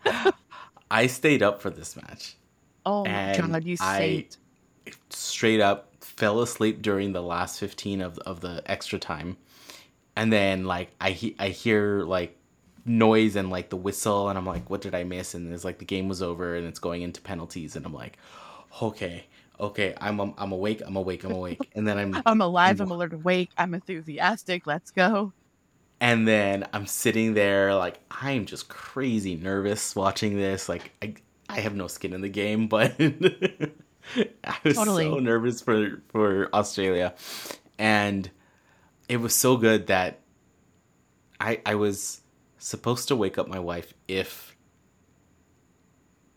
I 0.91 1.07
stayed 1.07 1.43
up 1.43 1.61
for 1.63 1.71
this 1.71 1.97
match. 1.97 2.37
Oh 2.85 3.05
my 3.05 3.37
god, 3.37 3.65
you 3.65 3.77
I- 3.81 4.27
straight 5.11 5.61
up 5.61 5.93
fell 6.01 6.41
asleep 6.41 6.81
during 6.83 7.13
the 7.13 7.23
last 7.23 7.59
15 7.59 8.01
of, 8.01 8.19
of 8.21 8.41
the 8.41 8.63
extra 8.67 8.99
time 8.99 9.37
and 10.17 10.33
then 10.33 10.65
like 10.65 10.91
I, 11.01 11.11
he- 11.11 11.37
I 11.39 11.49
hear 11.51 12.03
like 12.03 12.37
noise 12.85 13.37
and 13.37 13.51
like 13.51 13.69
the 13.71 13.77
whistle 13.77 14.29
and 14.29 14.39
i'm 14.39 14.47
like 14.47 14.71
what 14.71 14.81
did 14.81 14.95
i 14.95 15.03
miss 15.03 15.35
and 15.35 15.53
it's 15.53 15.65
like 15.65 15.79
the 15.79 15.85
game 15.85 16.09
was 16.09 16.23
over 16.23 16.55
and 16.57 16.67
it's 16.67 16.79
going 16.79 17.03
into 17.03 17.21
penalties 17.21 17.75
and 17.75 17.85
i'm 17.85 17.93
like 17.93 18.17
okay 18.81 19.27
okay 19.59 19.93
i'm 20.01 20.21
i'm, 20.21 20.35
I'm 20.39 20.53
awake 20.53 20.83
i'm 20.87 20.95
awake 20.95 21.25
i'm 21.25 21.33
awake 21.33 21.69
and 21.75 21.87
then 21.89 21.99
i'm 21.99 22.23
I'm 22.27 22.41
alive, 22.41 22.81
I'm 22.81 22.91
alert 22.93 23.13
awake, 23.13 23.51
I'm 23.59 23.75
enthusiastic, 23.75 24.67
let's 24.69 24.91
go. 24.93 25.33
and 26.01 26.29
then 26.29 26.69
i'm 26.73 26.87
sitting 26.87 27.35
there 27.35 27.75
like 27.75 27.99
i'm 28.11 28.47
just 28.47 28.69
crazy 28.69 29.35
nervous 29.35 29.97
watching 29.97 30.37
this 30.37 30.69
like 30.69 30.93
i 31.03 31.15
i 31.49 31.59
have 31.61 31.75
no 31.75 31.89
skin 31.89 32.13
in 32.13 32.21
the 32.21 32.29
game 32.29 32.69
but 32.75 32.95
i 33.01 34.57
was 34.63 34.77
Totally. 34.77 35.05
so 35.07 35.19
nervous 35.19 35.61
for 35.61 36.03
for 36.09 36.49
australia 36.55 37.15
and 37.79 38.31
it 39.09 39.19
was 39.19 39.35
so 39.35 39.57
good 39.57 39.87
that 39.87 40.21
i 41.41 41.61
i 41.67 41.75
was 41.75 42.21
supposed 42.59 43.09
to 43.09 43.17
wake 43.17 43.39
up 43.39 43.49
my 43.49 43.59
wife 43.59 43.95
if 44.09 44.57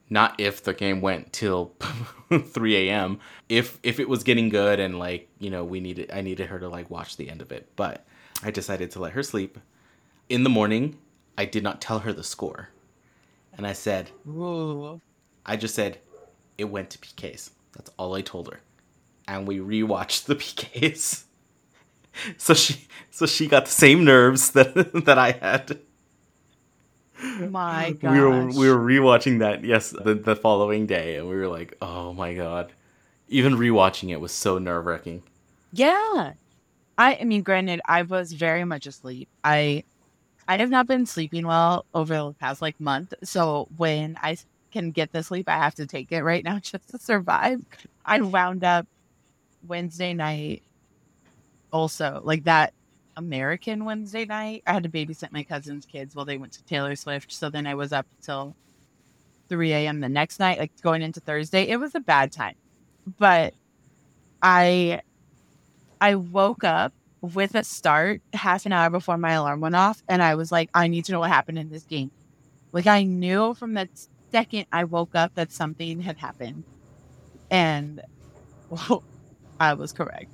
not 0.09 0.39
if 0.39 0.63
the 0.63 0.73
game 0.73 1.01
went 1.01 1.31
till 1.31 1.73
3 2.31 2.75
a.m 2.89 3.19
if 3.47 3.79
if 3.83 3.99
it 3.99 4.09
was 4.09 4.23
getting 4.23 4.49
good 4.49 4.79
and 4.79 4.97
like 4.99 5.27
you 5.39 5.49
know 5.49 5.63
we 5.63 5.79
needed 5.79 6.09
i 6.11 6.21
needed 6.21 6.47
her 6.47 6.59
to 6.59 6.67
like 6.69 6.89
watch 6.89 7.17
the 7.17 7.29
end 7.29 7.41
of 7.41 7.51
it. 7.51 7.67
But 7.75 8.05
i 8.43 8.51
decided 8.51 8.91
to 8.91 8.99
let 8.99 9.13
her 9.13 9.23
sleep. 9.23 9.59
In 10.29 10.43
the 10.43 10.49
morning 10.49 10.97
i 11.37 11.45
did 11.45 11.63
not 11.63 11.81
tell 11.81 11.99
her 11.99 12.13
the 12.13 12.23
score. 12.23 12.69
And 13.57 13.67
i 13.67 13.73
said 13.73 14.11
Ooh. 14.27 15.01
i 15.45 15.55
just 15.55 15.75
said 15.75 15.99
it 16.57 16.65
went 16.65 16.89
to 16.91 16.97
pks 16.99 17.51
that's 17.73 17.91
all 17.97 18.15
i 18.15 18.21
told 18.21 18.51
her. 18.51 18.61
And 19.27 19.47
we 19.47 19.59
rewatched 19.59 20.25
the 20.25 20.35
pks 20.43 21.25
so 22.37 22.53
she 22.53 22.87
so 23.11 23.25
she 23.25 23.47
got 23.47 23.65
the 23.65 23.71
same 23.71 24.03
nerves 24.05 24.51
that 24.57 24.73
that 25.05 25.17
i 25.17 25.31
had 25.31 25.79
My 27.49 27.91
God. 27.91 28.13
we 28.13 28.19
were 28.21 28.45
we 28.47 28.69
were 28.69 28.77
rewatching 28.77 29.39
that 29.39 29.63
yes 29.63 29.89
the, 29.91 30.13
the 30.15 30.35
following 30.35 30.85
day 30.85 31.17
and 31.17 31.27
we 31.27 31.35
were 31.35 31.47
like 31.47 31.75
oh 31.81 32.13
my 32.13 32.33
god 32.33 32.71
even 33.27 33.53
rewatching 33.55 34.09
it 34.09 34.19
was 34.19 34.31
so 34.31 34.57
nerve-wracking 34.57 35.21
Yeah. 35.71 36.33
I, 36.97 37.17
I 37.21 37.23
mean, 37.23 37.43
granted, 37.43 37.79
I 37.85 38.01
was 38.01 38.33
very 38.33 38.65
much 38.65 38.85
asleep. 38.85 39.29
I 39.43 39.83
I 40.49 40.57
have 40.57 40.69
not 40.69 40.87
been 40.87 41.05
sleeping 41.05 41.45
well 41.47 41.85
over 41.93 42.13
the 42.13 42.33
past 42.39 42.61
like 42.61 42.79
month. 42.79 43.13
So 43.23 43.69
when 43.77 44.17
I 44.21 44.35
can 44.71 44.91
get 44.91 45.11
the 45.13 45.23
sleep, 45.23 45.47
I 45.47 45.57
have 45.57 45.75
to 45.75 45.85
take 45.85 46.11
it 46.11 46.23
right 46.23 46.43
now 46.43 46.59
just 46.71 46.89
to 46.89 46.99
survive. 46.99 47.61
I 48.05 48.19
wound 48.19 48.63
up 48.65 48.87
Wednesday 49.65 50.13
night 50.13 50.63
also 51.71 52.21
like 52.23 52.43
that 52.45 52.73
American 53.17 53.85
Wednesday 53.85 54.25
night. 54.25 54.63
I 54.65 54.73
had 54.73 54.83
to 54.83 54.89
babysit 54.89 55.31
my 55.31 55.43
cousin's 55.43 55.85
kids 55.85 56.15
while 56.15 56.25
they 56.25 56.37
went 56.37 56.53
to 56.53 56.63
Taylor 56.63 56.95
Swift. 56.95 57.31
So 57.31 57.49
then 57.49 57.67
I 57.67 57.75
was 57.75 57.91
up 57.91 58.07
till 58.21 58.55
3 59.49 59.73
a.m. 59.73 59.99
the 59.99 60.09
next 60.09 60.39
night, 60.39 60.59
like 60.59 60.71
going 60.81 61.01
into 61.01 61.19
Thursday. 61.19 61.63
It 61.63 61.77
was 61.77 61.95
a 61.95 61.99
bad 61.99 62.31
time. 62.31 62.55
But 63.17 63.53
I 64.41 65.01
I 65.99 66.15
woke 66.15 66.63
up 66.63 66.93
with 67.21 67.55
a 67.55 67.63
start 67.63 68.21
half 68.33 68.65
an 68.65 68.71
hour 68.71 68.89
before 68.89 69.17
my 69.17 69.33
alarm 69.33 69.59
went 69.59 69.75
off 69.75 70.01
and 70.07 70.23
I 70.23 70.35
was 70.35 70.51
like, 70.51 70.69
I 70.73 70.87
need 70.87 71.05
to 71.05 71.11
know 71.11 71.19
what 71.19 71.29
happened 71.29 71.59
in 71.59 71.69
this 71.69 71.83
game. 71.83 72.11
Like 72.71 72.87
I 72.87 73.03
knew 73.03 73.53
from 73.53 73.73
the 73.73 73.89
second 74.31 74.67
I 74.71 74.85
woke 74.85 75.15
up 75.15 75.35
that 75.35 75.51
something 75.51 75.99
had 75.99 76.17
happened. 76.17 76.63
And 77.51 78.01
well, 78.69 79.03
I 79.59 79.73
was 79.73 79.91
correct. 79.91 80.31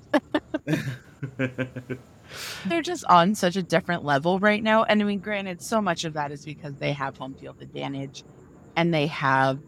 They're 2.66 2.82
just 2.82 3.06
on 3.06 3.36
such 3.36 3.56
a 3.56 3.64
different 3.64 4.04
level 4.04 4.40
right 4.40 4.62
now. 4.62 4.84
And 4.84 5.02
I 5.02 5.06
mean, 5.06 5.20
granted, 5.20 5.62
so 5.62 5.82
much 5.82 6.06
of 6.06 6.14
that 6.14 6.32
is 6.32 6.46
because 6.46 6.76
they 6.76 6.94
have 6.94 7.18
home 7.18 7.36
field 7.36 7.62
advantage 7.62 8.24
and 8.76 8.94
they 8.94 9.08
have 9.08 9.60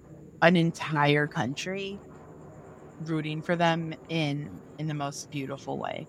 an 0.41 0.55
entire 0.55 1.27
country 1.27 1.99
rooting 3.01 3.41
for 3.41 3.55
them 3.55 3.93
in 4.09 4.49
in 4.77 4.87
the 4.87 4.93
most 4.93 5.31
beautiful 5.31 5.77
way. 5.77 6.07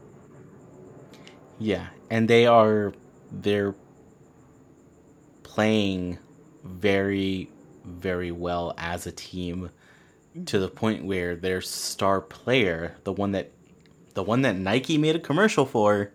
Yeah, 1.59 1.87
and 2.11 2.29
they 2.29 2.47
are 2.47 2.93
they're 3.31 3.75
playing 5.43 6.19
very 6.65 7.51
very 7.85 8.31
well 8.31 8.75
as 8.77 9.07
a 9.07 9.13
team 9.13 9.71
mm-hmm. 10.31 10.45
to 10.45 10.59
the 10.59 10.69
point 10.69 11.05
where 11.05 11.37
their 11.37 11.61
star 11.61 12.21
player, 12.21 12.97
the 13.05 13.13
one 13.13 13.33
that 13.33 13.51
the 14.19 14.25
one 14.25 14.43
that 14.43 14.57
Nike 14.57 14.99
made 14.99 15.15
a 15.15 15.21
commercial 15.21 15.65
for 15.65 16.11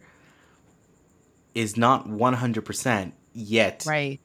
is 1.56 1.78
not 1.78 2.06
100% 2.06 3.14
yet 3.32 3.86
Right. 3.88 4.20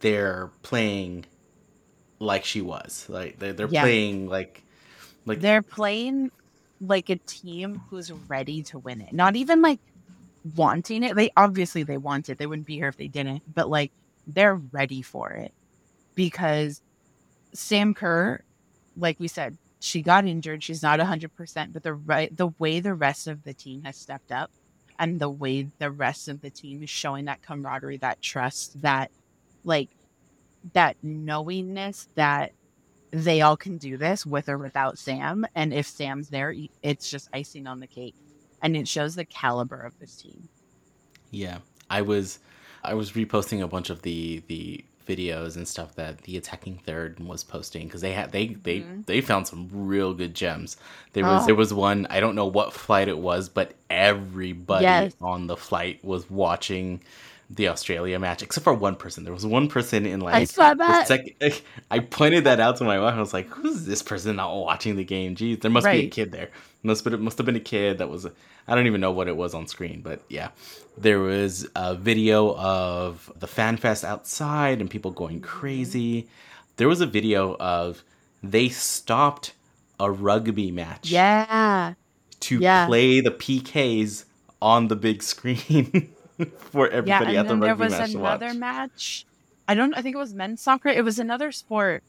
they're 0.00 0.50
playing 0.62 1.24
like 2.18 2.44
she 2.44 2.60
was. 2.60 3.06
Like 3.08 3.38
they're, 3.38 3.52
they're 3.52 3.68
Yeah. 3.68 3.82
playing 3.82 4.26
like 4.28 4.64
like 5.24 5.40
They're 5.40 5.62
playing 5.62 6.32
like 6.80 7.10
a 7.10 7.16
team 7.16 7.80
who's 7.90 8.10
ready 8.10 8.64
to 8.64 8.80
win 8.80 9.00
it. 9.02 9.12
Not 9.12 9.36
even 9.36 9.62
like 9.62 9.78
wanting 10.56 11.04
it. 11.04 11.14
They 11.14 11.30
obviously 11.36 11.84
they 11.84 11.96
want 11.96 12.28
it. 12.28 12.38
They 12.38 12.46
wouldn't 12.46 12.66
be 12.66 12.74
here 12.74 12.88
if 12.88 12.96
they 12.96 13.06
didn't. 13.06 13.42
But 13.54 13.70
like 13.70 13.92
they're 14.26 14.56
ready 14.56 15.00
for 15.00 15.30
it. 15.30 15.52
Because 16.16 16.82
Sam 17.52 17.94
Kerr, 17.94 18.42
like 18.96 19.20
we 19.20 19.28
said, 19.28 19.58
she 19.84 20.00
got 20.00 20.26
injured. 20.26 20.62
She's 20.62 20.82
not 20.82 20.98
100%, 20.98 21.72
but 21.72 21.82
the 21.82 21.92
right 21.92 22.34
the 22.34 22.48
way 22.58 22.80
the 22.80 22.94
rest 22.94 23.26
of 23.26 23.44
the 23.44 23.52
team 23.52 23.84
has 23.84 23.96
stepped 23.96 24.32
up 24.32 24.50
and 24.98 25.20
the 25.20 25.28
way 25.28 25.68
the 25.78 25.90
rest 25.90 26.28
of 26.28 26.40
the 26.40 26.48
team 26.48 26.82
is 26.82 26.88
showing 26.88 27.26
that 27.26 27.42
camaraderie, 27.42 27.98
that 27.98 28.22
trust, 28.22 28.80
that 28.80 29.10
like 29.62 29.90
that 30.72 30.96
knowingness 31.02 32.08
that 32.14 32.52
they 33.10 33.42
all 33.42 33.58
can 33.58 33.76
do 33.76 33.98
this 33.98 34.24
with 34.24 34.48
or 34.48 34.56
without 34.56 34.98
Sam. 34.98 35.46
And 35.54 35.74
if 35.74 35.86
Sam's 35.86 36.30
there, 36.30 36.54
it's 36.82 37.10
just 37.10 37.28
icing 37.34 37.66
on 37.66 37.80
the 37.80 37.86
cake. 37.86 38.14
And 38.62 38.76
it 38.76 38.88
shows 38.88 39.14
the 39.14 39.26
caliber 39.26 39.78
of 39.78 39.98
this 39.98 40.16
team. 40.16 40.48
Yeah, 41.30 41.58
I 41.90 42.00
was 42.00 42.38
I 42.82 42.94
was 42.94 43.12
reposting 43.12 43.62
a 43.62 43.68
bunch 43.68 43.90
of 43.90 44.00
the 44.00 44.42
the 44.46 44.82
videos 45.06 45.56
and 45.56 45.66
stuff 45.66 45.94
that 45.96 46.22
the 46.22 46.36
attacking 46.36 46.78
third 46.84 47.18
was 47.20 47.44
posting 47.44 47.86
because 47.86 48.00
they 48.00 48.12
had 48.12 48.32
they 48.32 48.48
they 48.48 48.80
mm-hmm. 48.80 49.02
they 49.06 49.20
found 49.20 49.46
some 49.46 49.68
real 49.72 50.14
good 50.14 50.34
gems. 50.34 50.76
There 51.12 51.24
was 51.24 51.42
Oh. 51.42 51.46
there 51.46 51.54
was 51.54 51.72
one 51.74 52.06
I 52.10 52.20
don't 52.20 52.34
know 52.34 52.46
what 52.46 52.72
flight 52.72 53.08
it 53.08 53.18
was, 53.18 53.48
but 53.48 53.74
everybody 53.90 54.84
Yes. 54.84 55.14
on 55.20 55.46
the 55.46 55.56
flight 55.56 56.04
was 56.04 56.28
watching 56.30 57.00
the 57.50 57.68
Australia 57.68 58.18
match 58.18 58.42
except 58.42 58.64
for 58.64 58.74
one 58.74 58.96
person. 58.96 59.24
There 59.24 59.32
was 59.32 59.46
one 59.46 59.68
person 59.68 60.06
in 60.06 60.20
like 60.20 60.34
I 60.34 60.44
saw 60.44 60.74
that. 60.74 61.10
I 61.90 61.98
pointed 61.98 62.44
that 62.44 62.60
out 62.60 62.76
to 62.78 62.84
my 62.84 62.98
wife. 62.98 63.14
I 63.14 63.20
was 63.20 63.34
like, 63.34 63.48
"Who's 63.48 63.84
this 63.84 64.02
person 64.02 64.36
not 64.36 64.54
watching 64.54 64.96
the 64.96 65.04
game? 65.04 65.34
Geez, 65.34 65.58
there 65.58 65.70
must 65.70 65.86
be 65.86 66.06
a 66.06 66.08
kid 66.08 66.32
there. 66.32 66.50
Must 66.82 67.04
be, 67.04 67.16
must 67.16 67.38
have 67.38 67.46
been 67.46 67.56
a 67.56 67.60
kid 67.60 67.98
that 67.98 68.08
was. 68.08 68.26
I 68.66 68.74
don't 68.74 68.86
even 68.86 69.00
know 69.00 69.12
what 69.12 69.28
it 69.28 69.36
was 69.36 69.54
on 69.54 69.66
screen, 69.66 70.00
but 70.00 70.22
yeah, 70.28 70.50
there 70.96 71.20
was 71.20 71.66
a 71.76 71.94
video 71.94 72.56
of 72.56 73.30
the 73.36 73.46
fan 73.46 73.76
fest 73.76 74.04
outside 74.04 74.80
and 74.80 74.90
people 74.90 75.10
going 75.10 75.36
mm-hmm. 75.40 75.58
crazy. 75.58 76.28
There 76.76 76.88
was 76.88 77.00
a 77.00 77.06
video 77.06 77.56
of 77.56 78.02
they 78.42 78.68
stopped 78.68 79.52
a 80.00 80.10
rugby 80.10 80.70
match 80.70 81.10
Yeah. 81.10 81.94
to 82.40 82.58
yeah. 82.58 82.86
play 82.86 83.20
the 83.20 83.30
PKs 83.30 84.24
on 84.60 84.88
the 84.88 84.96
big 84.96 85.22
screen 85.22 86.10
for 86.58 86.88
everybody 86.88 87.08
Yeah. 87.08 87.28
And 87.28 87.38
at 87.38 87.42
the 87.44 87.48
then 87.50 87.60
there 87.60 87.74
rugby 87.74 87.96
was 87.96 88.14
another 88.14 88.46
watch. 88.46 88.56
match. 88.56 89.26
I 89.66 89.74
don't 89.74 89.94
I 89.94 90.02
think 90.02 90.14
it 90.14 90.18
was 90.18 90.34
men's 90.34 90.60
soccer. 90.60 90.88
It 90.88 91.04
was 91.04 91.18
another 91.18 91.52
sport. 91.52 92.02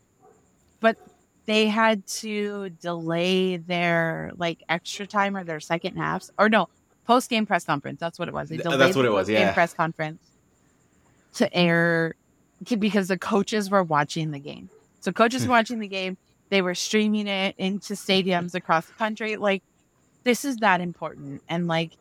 But 0.80 0.98
they 1.46 1.68
had 1.68 2.06
to 2.08 2.70
delay 2.70 3.58
their 3.58 4.32
like 4.38 4.64
extra 4.68 5.08
time 5.08 5.38
or 5.38 5.44
their 5.44 5.60
second 5.60 5.96
halves. 5.96 6.32
Or 6.38 6.50
no, 6.50 6.70
post 7.06 7.30
game 7.30 7.46
press 7.46 7.66
conference. 7.66 8.00
That's 8.00 8.20
what 8.20 8.28
it 8.28 8.34
was. 8.34 8.50
They 8.50 8.58
delayed 8.58 8.80
that's 8.80 8.96
what 8.96 9.04
the 9.04 9.10
it 9.10 9.14
was, 9.14 9.30
yeah. 9.30 9.54
press 9.54 9.74
conference 9.74 10.22
to 11.36 11.54
air 11.54 12.16
because 12.80 13.10
the 13.10 13.18
coaches 13.18 13.70
were 13.70 13.84
watching 13.84 14.32
the 14.32 14.40
game. 14.40 14.70
So 15.02 15.12
coaches 15.12 15.44
were 15.44 15.48
hmm. 15.48 15.52
watching 15.52 15.80
the 15.80 15.88
game. 15.88 16.18
They 16.50 16.62
were 16.62 16.76
streaming 16.76 17.28
it 17.28 17.56
into 17.58 17.94
stadiums 17.94 18.56
across 18.56 18.86
the 18.86 18.94
country. 18.94 19.36
Like 19.36 19.62
this 20.24 20.46
is 20.46 20.58
that 20.58 20.82
important. 20.82 21.42
And 21.48 21.68
like 21.68 21.92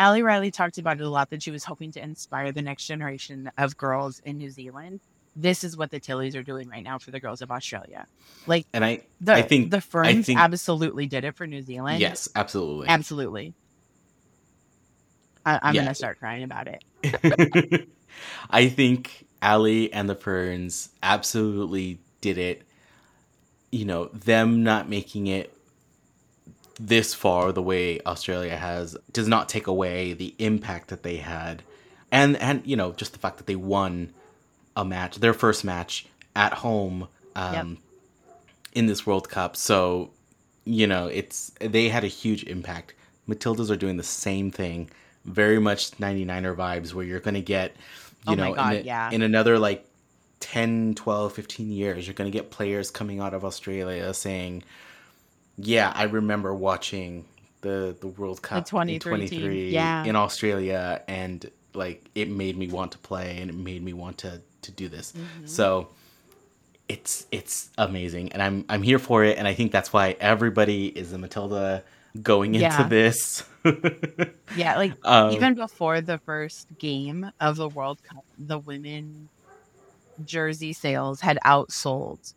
Ali 0.00 0.22
Riley 0.22 0.50
talked 0.50 0.78
about 0.78 0.98
it 0.98 1.04
a 1.04 1.08
lot 1.10 1.28
that 1.30 1.42
she 1.42 1.50
was 1.50 1.62
hoping 1.64 1.92
to 1.92 2.02
inspire 2.02 2.50
the 2.52 2.62
next 2.62 2.86
generation 2.86 3.50
of 3.58 3.76
girls 3.76 4.20
in 4.24 4.38
New 4.38 4.50
Zealand. 4.50 5.00
This 5.36 5.62
is 5.62 5.76
what 5.76 5.90
the 5.90 6.00
Tillies 6.00 6.34
are 6.34 6.42
doing 6.42 6.68
right 6.68 6.82
now 6.82 6.98
for 6.98 7.10
the 7.12 7.20
girls 7.20 7.42
of 7.42 7.50
Australia. 7.52 8.06
Like 8.46 8.66
And 8.72 8.84
I, 8.84 9.02
the 9.20 9.34
I 9.34 9.42
think 9.42 9.70
the 9.70 9.80
Ferns 9.80 10.26
think- 10.26 10.38
absolutely 10.40 11.06
did 11.06 11.24
it 11.24 11.36
for 11.36 11.46
New 11.46 11.62
Zealand. 11.62 12.00
yes, 12.00 12.28
absolutely. 12.34 12.88
absolutely. 12.88 13.52
I, 15.44 15.58
I'm 15.62 15.74
Yeah. 15.74 15.82
gonna 15.82 15.94
start 15.94 16.18
crying 16.18 16.42
about 16.44 16.66
it. 16.68 17.88
I 18.50 18.68
think 18.68 19.26
Ali 19.42 19.92
and 19.92 20.08
the 20.08 20.14
Ferns 20.14 20.88
absolutely 21.02 22.00
did 22.20 22.38
it. 22.38 22.62
You 23.70 23.84
know, 23.84 24.06
them 24.06 24.62
not 24.64 24.88
making 24.88 25.28
it 25.28 25.54
this 26.82 27.12
far 27.14 27.52
the 27.52 27.62
way 27.62 28.00
Australia 28.06 28.56
has 28.56 28.96
does 29.12 29.28
not 29.28 29.48
take 29.48 29.66
away 29.66 30.14
the 30.14 30.34
impact 30.38 30.88
that 30.88 31.02
they 31.02 31.16
had. 31.18 31.62
And 32.10 32.36
and 32.38 32.66
you 32.66 32.76
know, 32.76 32.92
just 32.92 33.12
the 33.12 33.18
fact 33.18 33.36
that 33.38 33.46
they 33.46 33.56
won 33.56 34.12
a 34.76 34.84
match, 34.84 35.16
their 35.16 35.34
first 35.34 35.64
match 35.64 36.06
at 36.34 36.54
home 36.54 37.08
um 37.36 37.78
in 38.72 38.86
this 38.86 39.06
World 39.06 39.28
Cup. 39.28 39.56
So, 39.56 40.10
you 40.64 40.86
know, 40.86 41.06
it's 41.08 41.52
they 41.60 41.88
had 41.88 42.04
a 42.04 42.08
huge 42.08 42.44
impact. 42.44 42.94
Matildas 43.28 43.70
are 43.70 43.76
doing 43.76 43.96
the 43.98 44.02
same 44.02 44.50
thing. 44.50 44.90
Very 45.24 45.60
much 45.60 45.90
99er 45.92 46.56
vibes 46.56 46.94
where 46.94 47.04
you're 47.04 47.20
going 47.20 47.34
to 47.34 47.42
get, 47.42 47.76
you 48.26 48.32
Oh 48.32 48.34
know, 48.34 48.54
God, 48.54 48.74
in, 48.74 48.80
a- 48.80 48.84
yeah. 48.84 49.10
in 49.10 49.22
another 49.22 49.58
like 49.58 49.86
10, 50.40 50.94
12, 50.94 51.32
15 51.32 51.70
years, 51.70 52.06
you're 52.06 52.14
going 52.14 52.30
to 52.30 52.36
get 52.36 52.50
players 52.50 52.90
coming 52.90 53.20
out 53.20 53.34
of 53.34 53.44
Australia 53.44 54.14
saying, 54.14 54.62
"Yeah, 55.62 55.92
I 55.94 56.04
remember 56.04 56.54
watching 56.54 57.24
the 57.60 57.96
the 58.00 58.08
World 58.08 58.42
Cup 58.42 58.58
in 58.58 58.64
23 58.64 59.28
team, 59.28 59.52
yeah. 59.72 60.04
in 60.04 60.16
Australia 60.16 61.02
and 61.08 61.50
like 61.74 62.08
it 62.14 62.28
made 62.28 62.56
me 62.56 62.68
want 62.68 62.92
to 62.92 62.98
play 62.98 63.38
and 63.40 63.50
it 63.50 63.56
made 63.56 63.82
me 63.82 63.92
want 63.92 64.18
to 64.18 64.40
to 64.62 64.72
do 64.72 64.88
this." 64.88 65.12
Mm-hmm. 65.12 65.46
So, 65.46 65.88
it's 66.88 67.26
it's 67.30 67.70
amazing 67.78 68.32
and 68.32 68.42
i'm 68.42 68.64
i'm 68.68 68.82
here 68.82 68.98
for 68.98 69.22
it 69.22 69.38
and 69.38 69.46
i 69.46 69.54
think 69.54 69.70
that's 69.70 69.92
why 69.92 70.16
everybody 70.18 70.88
is 70.88 71.12
a 71.12 71.18
matilda 71.18 71.84
going 72.20 72.56
into 72.56 72.66
Yeah. 72.66 72.88
this 72.88 73.44
Yeah, 74.56 74.76
like 74.76 74.94
Um, 75.04 75.32
even 75.32 75.54
before 75.54 76.00
the 76.00 76.18
first 76.18 76.66
game 76.78 77.30
of 77.40 77.56
the 77.56 77.68
World 77.68 78.02
Cup, 78.02 78.24
the 78.38 78.58
women 78.58 79.28
jersey 80.24 80.72
sales 80.72 81.20
had 81.20 81.38
outsold 81.44 82.34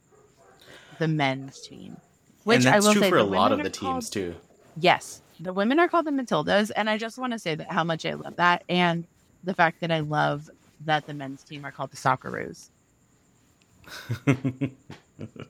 the 0.99 1.07
men's 1.07 1.59
team. 1.62 1.97
Which 2.43 2.58
and 2.58 2.65
that's 2.65 2.86
I 2.86 2.88
will 2.88 2.93
true 2.93 3.01
say 3.03 3.10
for 3.10 3.17
a 3.17 3.23
lot 3.23 3.51
of 3.51 3.60
the 3.60 3.67
are 3.67 3.69
called- 3.69 3.93
teams 3.95 4.10
too. 4.10 4.36
Yes, 4.79 5.21
the 5.39 5.53
women 5.53 5.79
are 5.79 5.88
called 5.88 6.06
the 6.06 6.12
Matildas, 6.12 6.71
and 6.75 6.89
I 6.89 6.97
just 6.97 7.17
want 7.17 7.34
to 7.34 7.39
say 7.39 7.56
that 7.56 7.71
how 7.71 7.84
much 7.84 8.06
I 8.06 8.13
love 8.13 8.36
that, 8.38 8.63
and 8.69 9.06
the 9.43 9.53
fact 9.53 9.82
that 9.82 9.91
I 9.91 9.99
love 9.99 10.49
that 10.86 11.06
the 11.06 11.13
men's 11.13 11.43
team 11.43 11.63
are 11.65 11.71
called 11.71 11.91
the 11.91 11.97
Socceroos, 11.97 12.69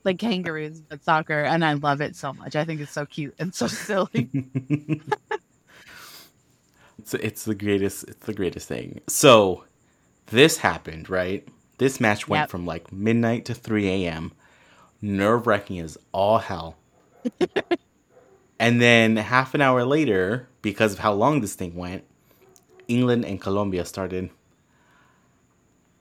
like 0.03 0.19
kangaroos, 0.19 0.81
but 0.81 1.03
soccer, 1.03 1.43
and 1.43 1.63
I 1.63 1.73
love 1.73 2.01
it 2.01 2.15
so 2.15 2.33
much. 2.33 2.55
I 2.55 2.65
think 2.65 2.81
it's 2.81 2.91
so 2.91 3.05
cute 3.05 3.33
and 3.39 3.53
so 3.55 3.67
silly. 3.67 4.29
it's, 6.99 7.13
it's 7.13 7.45
the 7.45 7.55
greatest 7.55 8.03
it's 8.05 8.25
the 8.25 8.33
greatest 8.33 8.67
thing. 8.67 8.99
So 9.07 9.63
this 10.27 10.57
happened 10.57 11.09
right? 11.09 11.47
This 11.77 11.99
match 11.99 12.27
went 12.27 12.41
Yep. 12.43 12.49
from 12.49 12.65
like 12.65 12.91
midnight 12.91 13.45
to 13.45 13.53
3 13.53 13.87
a.m 13.87 14.31
nerve-wracking 15.01 15.79
as 15.79 15.97
all 16.13 16.37
hell 16.37 16.77
and 18.59 18.81
then 18.81 19.15
half 19.17 19.53
an 19.53 19.61
hour 19.61 19.83
later 19.83 20.47
because 20.61 20.93
of 20.93 20.99
how 20.99 21.13
long 21.13 21.41
this 21.41 21.55
thing 21.55 21.75
went 21.75 22.03
england 22.87 23.25
and 23.25 23.41
colombia 23.41 23.85
started 23.85 24.29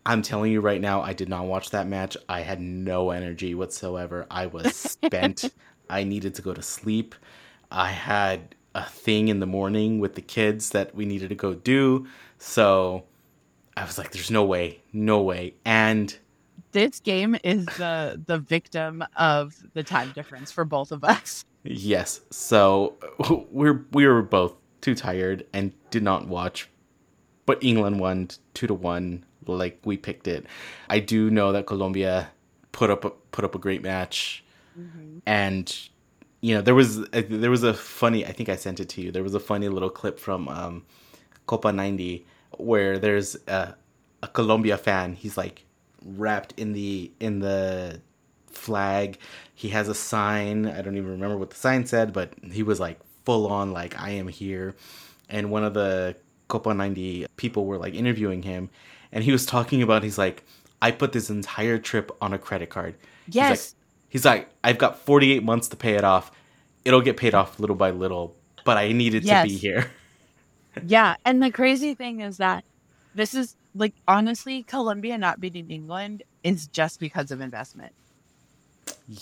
I'm 0.04 0.22
telling 0.22 0.50
you 0.50 0.60
right 0.60 0.80
now, 0.80 1.00
I 1.00 1.12
did 1.12 1.28
not 1.28 1.46
watch 1.46 1.70
that 1.70 1.86
match. 1.86 2.16
I 2.28 2.40
had 2.40 2.60
no 2.60 3.10
energy 3.10 3.54
whatsoever. 3.54 4.26
I 4.30 4.46
was 4.46 4.74
spent. 4.74 5.52
I 5.90 6.04
needed 6.04 6.34
to 6.36 6.42
go 6.42 6.54
to 6.54 6.62
sleep. 6.62 7.14
I 7.70 7.90
had 7.90 8.54
a 8.74 8.84
thing 8.84 9.28
in 9.28 9.40
the 9.40 9.46
morning 9.46 10.00
with 10.00 10.14
the 10.14 10.22
kids 10.22 10.70
that 10.70 10.94
we 10.94 11.04
needed 11.04 11.28
to 11.28 11.34
go 11.34 11.54
do. 11.54 12.06
So 12.38 13.04
I 13.76 13.84
was 13.84 13.98
like, 13.98 14.10
there's 14.12 14.30
no 14.30 14.44
way, 14.44 14.80
no 14.92 15.22
way. 15.22 15.54
And 15.64 16.16
This 16.72 17.00
game 17.00 17.36
is 17.44 17.66
the 17.66 18.22
the 18.26 18.38
victim 18.38 19.04
of 19.16 19.54
the 19.74 19.82
time 19.82 20.12
difference 20.12 20.50
for 20.50 20.64
both 20.64 20.90
of 20.92 21.04
us. 21.04 21.44
yes, 21.64 22.20
so 22.30 22.96
we're 23.50 23.84
we 23.92 24.06
were 24.06 24.22
both 24.22 24.54
too 24.80 24.94
tired 24.94 25.46
and 25.52 25.72
did 25.90 26.02
not 26.02 26.26
watch. 26.28 26.68
But 27.44 27.62
England 27.62 28.00
won 28.00 28.28
two 28.54 28.66
to 28.66 28.74
one, 28.74 29.24
like 29.46 29.80
we 29.84 29.96
picked 29.96 30.28
it. 30.28 30.46
I 30.88 31.00
do 31.00 31.30
know 31.30 31.52
that 31.52 31.66
Colombia 31.66 32.30
put 32.70 32.88
up 32.90 33.04
a, 33.04 33.10
put 33.10 33.44
up 33.44 33.54
a 33.54 33.58
great 33.58 33.82
match, 33.82 34.44
and 35.26 35.88
you 36.40 36.54
know 36.54 36.62
there 36.62 36.74
was 36.74 36.98
a, 37.12 37.22
there 37.22 37.50
was 37.50 37.64
a 37.64 37.74
funny. 37.74 38.24
I 38.24 38.32
think 38.32 38.48
I 38.48 38.56
sent 38.56 38.80
it 38.80 38.88
to 38.90 39.02
you. 39.02 39.10
There 39.12 39.22
was 39.24 39.34
a 39.34 39.40
funny 39.40 39.68
little 39.68 39.90
clip 39.90 40.18
from 40.18 40.48
um, 40.48 40.86
Copa 41.46 41.72
ninety 41.72 42.26
where 42.58 42.98
there's 42.98 43.36
a, 43.48 43.74
a 44.22 44.28
Colombia 44.28 44.78
fan. 44.78 45.14
He's 45.14 45.36
like 45.36 45.64
wrapped 46.04 46.54
in 46.58 46.72
the 46.72 47.10
in 47.20 47.40
the 47.40 48.00
flag. 48.50 49.18
He 49.54 49.68
has 49.70 49.88
a 49.88 49.94
sign. 49.94 50.66
I 50.66 50.82
don't 50.82 50.96
even 50.96 51.10
remember 51.10 51.36
what 51.36 51.50
the 51.50 51.56
sign 51.56 51.86
said, 51.86 52.12
but 52.12 52.32
he 52.50 52.62
was 52.62 52.80
like 52.80 52.98
full 53.24 53.46
on 53.46 53.72
like 53.72 53.98
I 54.00 54.10
am 54.10 54.28
here. 54.28 54.74
And 55.28 55.50
one 55.50 55.64
of 55.64 55.74
the 55.74 56.16
Copa 56.48 56.74
90 56.74 57.26
people 57.36 57.64
were 57.64 57.78
like 57.78 57.94
interviewing 57.94 58.42
him 58.42 58.68
and 59.10 59.24
he 59.24 59.32
was 59.32 59.46
talking 59.46 59.80
about 59.82 60.02
he's 60.02 60.18
like 60.18 60.44
I 60.82 60.90
put 60.90 61.12
this 61.12 61.30
entire 61.30 61.78
trip 61.78 62.10
on 62.20 62.32
a 62.34 62.38
credit 62.38 62.68
card. 62.68 62.94
He's 63.26 63.36
like- 63.36 63.48
Yes. 63.50 63.74
He's 64.08 64.24
like 64.26 64.50
I've 64.62 64.76
got 64.78 64.98
48 64.98 65.42
months 65.42 65.68
to 65.68 65.76
pay 65.76 65.94
it 65.94 66.04
off. 66.04 66.30
It'll 66.84 67.00
get 67.00 67.16
paid 67.16 67.34
off 67.34 67.58
little 67.58 67.76
by 67.76 67.90
little, 67.90 68.36
but 68.64 68.76
I 68.76 68.92
needed 68.92 69.22
to 69.22 69.28
be 69.48 69.56
here. 69.56 69.90
Yeah, 70.86 71.16
and 71.26 71.42
the 71.42 71.50
crazy 71.50 71.92
thing 71.94 72.20
is 72.20 72.38
that 72.38 72.64
this 73.14 73.34
is 73.34 73.56
like 73.74 73.94
honestly, 74.06 74.62
Colombia 74.62 75.18
not 75.18 75.40
beating 75.40 75.70
England 75.70 76.22
is 76.42 76.66
just 76.66 77.00
because 77.00 77.30
of 77.30 77.40
investment. 77.40 77.92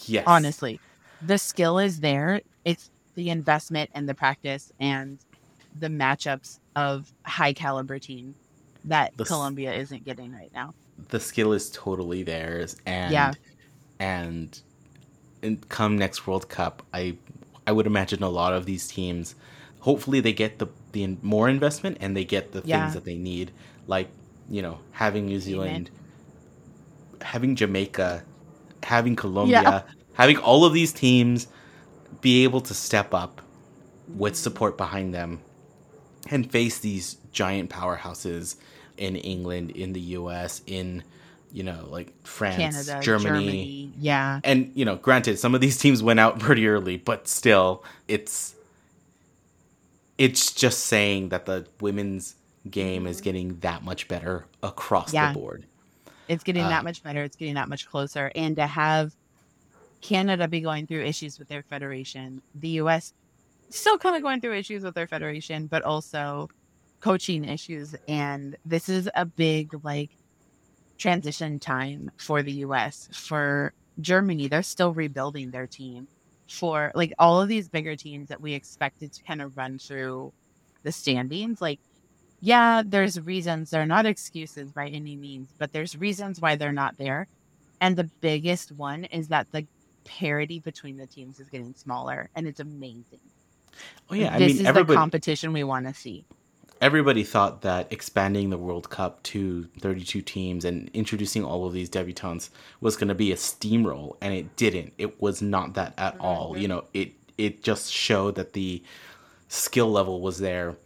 Yes. 0.07 0.25
Honestly, 0.27 0.81
the 1.21 1.39
skill 1.39 1.79
is 1.79 2.01
there. 2.01 2.41
It's 2.65 2.91
the 3.15 3.31
investment 3.31 3.91
and 3.95 4.09
the 4.09 4.15
practice 4.15 4.73
and 4.81 5.19
the 5.79 5.89
matchups 5.89 6.59
of 6.77 7.13
high 7.25 7.53
caliber 7.53 7.99
team 7.99 8.35
that 8.85 9.17
The 9.17 9.25
Colombia 9.25 9.73
isn't 9.75 10.05
getting 10.05 10.33
right 10.33 10.51
now. 10.55 10.75
the 11.09 11.21
skill 11.21 11.53
is 11.53 11.71
totally 11.71 12.23
theirs 12.23 12.77
and 12.87 13.13
Yeah. 13.13 13.33
and 13.99 14.61
and 15.43 15.67
come 15.69 15.97
next 15.97 16.27
World 16.27 16.49
Cup, 16.49 16.83
I 16.93 17.17
I 17.67 17.73
would 17.73 17.87
imagine 17.87 18.23
a 18.23 18.29
lot 18.29 18.53
of 18.53 18.67
these 18.67 18.89
teams 18.89 19.35
hopefully 19.81 20.21
they 20.21 20.33
get 20.33 20.59
the 20.59 20.67
the 20.93 21.17
more 21.23 21.49
investment 21.49 21.99
and 22.01 22.17
they 22.17 22.25
get 22.25 22.53
the 22.53 22.63
Yeah. 22.65 22.81
things 22.83 22.95
that 22.95 23.05
they 23.05 23.17
need 23.17 23.51
like, 23.87 24.09
you 24.51 24.61
know, 24.63 24.79
having 24.93 25.27
New 25.27 25.41
Zealand 25.41 25.91
having 27.23 27.55
Jamaica, 27.55 28.23
having 28.83 29.17
Colombia, 29.17 29.63
Yeah. 29.63 29.83
having 30.15 30.39
all 30.39 30.65
of 30.65 30.73
these 30.73 30.93
teams 30.93 31.47
be 32.21 32.45
able 32.45 32.61
to 32.63 32.75
step 32.75 33.15
up 33.15 33.41
with 34.09 34.37
support 34.37 34.77
behind 34.77 35.15
them 35.15 35.41
and 36.31 36.51
face 36.51 36.79
these 36.79 37.17
giant 37.33 37.71
powerhouses 37.71 38.57
in 38.97 39.17
England, 39.17 39.71
in 39.73 39.93
the 39.93 40.01
US, 40.01 40.63
in 40.67 41.03
you 41.53 41.65
know, 41.65 41.87
like 41.91 42.13
France, 42.25 42.57
Canada, 42.87 43.05
Germany. 43.05 43.29
Germany. 43.41 43.93
Yeah. 43.99 44.41
And 44.45 44.71
you 44.75 44.85
know, 44.85 44.97
granted, 44.97 45.39
some 45.39 45.55
of 45.55 45.61
these 45.61 45.77
teams 45.79 46.03
went 46.03 46.21
out 46.21 46.39
pretty 46.47 46.67
early, 46.69 46.97
but 46.97 47.27
still, 47.29 47.85
it's 48.09 48.55
it's 50.17 50.53
just 50.53 50.81
saying 50.87 51.31
that 51.31 51.47
the 51.47 51.67
women's 51.81 52.35
game 52.69 53.07
is 53.07 53.21
getting 53.21 53.59
that 53.61 53.83
much 53.83 54.09
better 54.09 54.47
across 54.63 55.09
Mm-hmm. 55.09 55.15
Yeah. 55.17 55.33
the 55.33 55.39
board. 55.39 55.67
It's 56.29 56.45
getting 56.45 56.65
Uh, 56.65 56.69
that 56.69 56.85
much 56.85 57.03
better. 57.03 57.23
It's 57.25 57.37
getting 57.37 57.55
that 57.55 57.69
much 57.69 57.89
closer. 57.89 58.31
And 58.35 58.55
to 58.57 58.67
have 58.67 59.15
Canada 60.01 60.47
be 60.49 60.61
going 60.61 60.87
through 60.87 61.03
issues 61.05 61.39
with 61.39 61.49
their 61.49 61.63
federation, 61.63 62.43
the 62.55 62.69
US 62.81 63.13
still 63.71 63.99
kind 63.99 64.17
of 64.17 64.23
going 64.23 64.41
through 64.41 64.55
issues 64.55 64.83
with 64.83 64.95
their 64.95 65.07
federation, 65.07 65.67
but 65.67 65.83
also 65.83 66.49
coaching 67.01 67.45
issues. 67.45 67.95
And 68.09 68.57
this 68.65 68.89
is 68.89 69.09
a 69.15 69.25
big, 69.25 69.73
like, 69.85 70.11
transition 70.99 71.59
time 71.59 72.11
for 72.17 72.43
the 72.43 72.53
US. 72.67 73.09
For 73.13 73.73
Germany, 74.01 74.49
they're 74.49 74.63
still 74.63 74.93
rebuilding 74.93 75.51
their 75.51 75.67
team. 75.67 76.09
For 76.49 76.91
like 76.97 77.13
all 77.19 77.41
of 77.41 77.49
these 77.49 77.69
bigger 77.69 77.95
teams 77.95 78.29
that 78.29 78.41
we 78.41 78.55
expected 78.55 79.13
to 79.13 79.23
kind 79.23 79.41
of 79.41 79.57
run 79.57 79.79
through 79.79 80.33
the 80.83 80.91
standings, 80.91 81.61
like 81.61 81.79
yeah, 82.41 82.83
there's 82.87 83.21
reasons. 83.21 83.71
They're 83.71 83.87
not 83.87 84.07
excuses 84.07 84.73
by 84.73 84.89
any 84.89 85.17
means, 85.17 85.55
but 85.59 85.73
there's 85.73 85.97
reasons 85.97 86.41
why 86.41 86.57
they're 86.57 86.73
not 86.73 86.99
there. 86.99 87.29
And 87.81 87.97
the 87.97 88.11
biggest 88.23 88.73
one 88.73 89.05
is 89.07 89.29
that 89.29 89.49
the 89.53 89.67
parity 90.05 90.61
between 90.61 90.97
the 90.99 91.07
teams 91.07 91.41
is 91.41 91.51
getting 91.51 91.75
smaller, 91.75 92.31
and 92.37 92.47
it's 92.49 92.61
amazing. 92.61 93.21
Oh 94.11 94.15
yeah, 94.15 94.35
I 94.35 94.41
this 94.41 94.55
mean 94.59 94.61
is 94.61 94.73
the 94.73 94.85
competition 94.85 95.53
we 95.53 95.65
want 95.65 95.87
to 95.87 95.95
see. 95.95 96.27
everybody 96.81 97.25
thought 97.25 97.63
that 97.63 97.93
expanding 97.93 98.51
the 98.51 98.59
World 98.59 98.91
Cup 98.91 99.23
to 99.25 99.65
32 99.81 100.23
teams 100.23 100.65
and 100.65 100.91
introducing 100.95 101.45
all 101.45 101.67
of 101.67 101.73
these 101.73 101.91
debutantes 101.91 102.51
was 102.81 102.97
going 102.97 103.09
to 103.09 103.15
be 103.15 103.33
a 103.33 103.37
steamroll 103.37 104.17
and 104.21 104.35
it 104.35 104.57
didn't. 104.57 104.95
It 104.99 105.21
was 105.21 105.43
not 105.43 105.75
that 105.75 105.95
at 105.99 106.17
all. 106.21 106.57
You 106.57 106.69
know, 106.69 106.85
it 106.95 107.13
it 107.39 107.63
just 107.63 107.93
showed 107.93 108.35
that 108.37 108.53
the 108.55 108.83
skill 109.49 109.91
level 109.91 110.21
was 110.21 110.39
there 110.39 110.77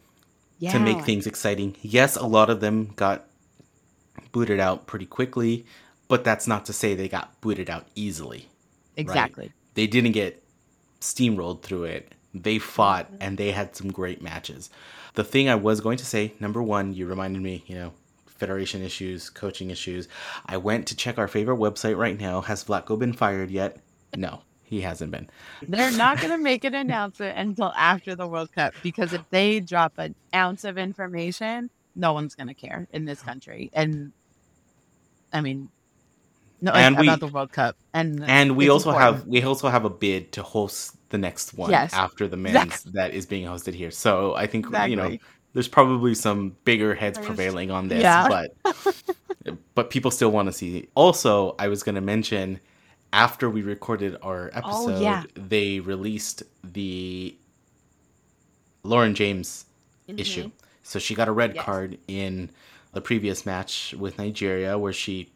Yeah, 0.65 0.73
to 0.73 0.81
make 0.81 1.03
things 1.05 1.27
exciting. 1.27 1.77
Yes, 1.83 2.17
a 2.17 2.27
lot 2.27 2.51
of 2.51 2.61
them 2.61 2.93
got 2.97 3.27
booted 4.33 4.61
out 4.61 4.87
pretty 4.87 5.07
quickly, 5.07 5.65
but 6.09 6.25
that's 6.25 6.47
not 6.47 6.67
to 6.67 6.73
say 6.73 6.95
they 6.95 7.09
got 7.09 7.41
booted 7.41 7.69
out 7.71 7.87
easily. 7.95 8.49
exactly. 8.97 9.53
They 9.75 9.87
didn't 9.89 10.13
get 10.13 10.43
steamrolled 11.01 11.63
through 11.63 11.85
it. 11.85 12.13
They 12.33 12.59
fought 12.59 13.07
Mm-hmm. 13.07 13.17
and 13.23 13.39
they 13.39 13.51
had 13.53 13.75
some 13.77 13.91
great 13.93 14.23
matches. 14.23 14.71
The 15.15 15.25
thing 15.25 15.49
I 15.49 15.55
was 15.57 15.81
going 15.81 15.99
to 15.99 16.07
say, 16.07 16.33
number 16.41 16.63
one, 16.63 16.95
you 16.95 17.07
reminded 17.07 17.43
me, 17.43 17.65
you 17.67 17.75
know, 17.77 17.93
federation 18.27 18.83
issues, 18.83 19.31
coaching 19.31 19.71
issues. 19.71 20.09
I 20.47 20.57
went 20.57 20.87
to 20.89 20.97
check 20.97 21.19
our 21.19 21.29
favorite 21.29 21.59
website 21.59 21.97
right 21.97 22.19
now. 22.19 22.41
Has 22.41 22.65
Vlatko 22.65 22.99
been 22.99 23.13
fired 23.13 23.51
yet? 23.51 23.79
No, 24.17 24.43
he 24.65 24.81
hasn't 24.81 25.11
been. 25.13 25.29
They're 25.63 25.93
not 25.93 26.19
going 26.19 26.31
to 26.31 26.39
make 26.39 26.65
an 26.65 26.75
announcement 26.75 27.39
until 27.39 27.73
after 27.77 28.15
the 28.15 28.27
World 28.27 28.51
Cup 28.53 28.75
because 28.83 29.13
if 29.13 29.23
they 29.31 29.61
drop 29.61 29.93
an 29.99 30.15
ounce 30.35 30.65
of 30.65 30.79
information, 30.79 31.71
no 31.95 32.13
one's 32.13 32.35
going 32.35 32.49
to 32.49 32.55
care 32.55 32.89
in 32.93 33.05
this 33.05 33.23
country. 33.23 33.71
And 33.73 34.13
I 35.33 35.41
mean, 35.41 35.69
no, 36.61 36.73
like, 36.73 36.83
And 36.85 36.99
we- 36.99 37.07
about 37.07 37.21
the 37.21 37.27
World 37.29 37.53
Cup. 37.53 37.77
And 37.93 38.25
And 38.25 38.57
we 38.57 38.69
also 38.69 38.91
important. 38.91 39.17
have 39.19 39.27
we 39.27 39.43
also 39.43 39.69
have 39.69 39.85
a 39.85 39.91
bid 39.91 40.33
to 40.33 40.43
host 40.43 40.97
the 41.11 41.19
next 41.19 41.55
one 41.55 41.71
Yes, 41.71 41.93
after 41.93 42.27
the 42.27 42.37
men's 42.37 42.57
exactly. 42.57 42.93
that 42.95 43.15
is 43.15 43.27
being 43.27 43.47
hosted 43.47 43.75
here. 43.75 43.91
So 43.91 44.35
I 44.35 44.47
think 44.47 44.67
you 44.89 44.97
know 44.97 45.17
there's 45.53 45.69
probably 45.69 46.15
some 46.15 46.57
bigger 46.65 46.95
heads 46.95 47.17
There's- 47.19 47.27
prevailing 47.27 47.71
on 47.71 47.89
this, 47.89 48.03
Yeah. 48.03 48.29
but 48.29 48.97
but 49.75 49.91
people 49.91 50.11
still 50.11 50.31
want 50.33 50.47
to 50.49 50.53
see. 50.53 50.89
Also, 50.95 51.55
I 51.59 51.69
was 51.69 51.83
going 51.83 51.95
to 51.97 52.01
mention 52.01 52.61
after 53.15 53.49
we 53.49 53.63
recorded 53.63 54.17
our 54.23 54.51
episode, 54.53 54.97
Oh, 54.97 55.01
yeah. 55.01 55.23
they 55.37 55.79
released 55.79 56.43
the 56.65 57.37
Lauren 58.83 59.15
James 59.15 59.67
Mhm. 60.09 60.19
issue. 60.19 60.51
So 60.83 60.99
she 60.99 61.15
got 61.15 61.29
a 61.29 61.33
red 61.33 61.55
Yes. 61.55 61.65
card 61.65 61.99
in 62.09 62.51
the 62.93 63.01
previous 63.01 63.47
match 63.47 63.95
with 63.97 64.19
Nigeria 64.19 64.77
where 64.79 64.93
she 64.93 65.31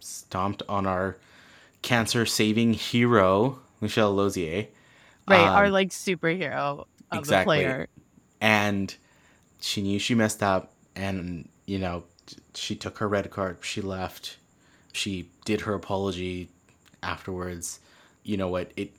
stomped 0.00 0.62
on 0.68 0.86
our 0.86 1.16
cancer 1.82 2.24
saving 2.26 2.74
hero, 2.74 3.58
Michelle 3.80 4.14
Alozie. 4.14 4.68
Right, 5.26 5.40
Um, 5.40 5.48
our 5.56 5.70
like 5.70 5.90
superhero 5.90 6.86
of 7.10 7.18
exactly. 7.18 7.58
the 7.58 7.64
player. 7.64 7.88
and 8.40 8.94
she 9.60 9.82
knew 9.82 9.98
she 9.98 10.14
messed 10.14 10.42
up 10.42 10.72
and 10.94 11.48
you 11.66 11.78
know 11.78 12.04
she 12.54 12.76
took 12.76 12.98
her 12.98 13.08
red 13.08 13.28
card 13.32 13.58
she 13.62 13.80
left 13.80 14.36
she 14.92 15.28
did 15.44 15.62
her 15.62 15.74
apology 15.74 16.48
afterwards 17.02 17.80
you 18.22 18.36
know 18.36 18.48
what 18.48 18.70
it 18.76 18.92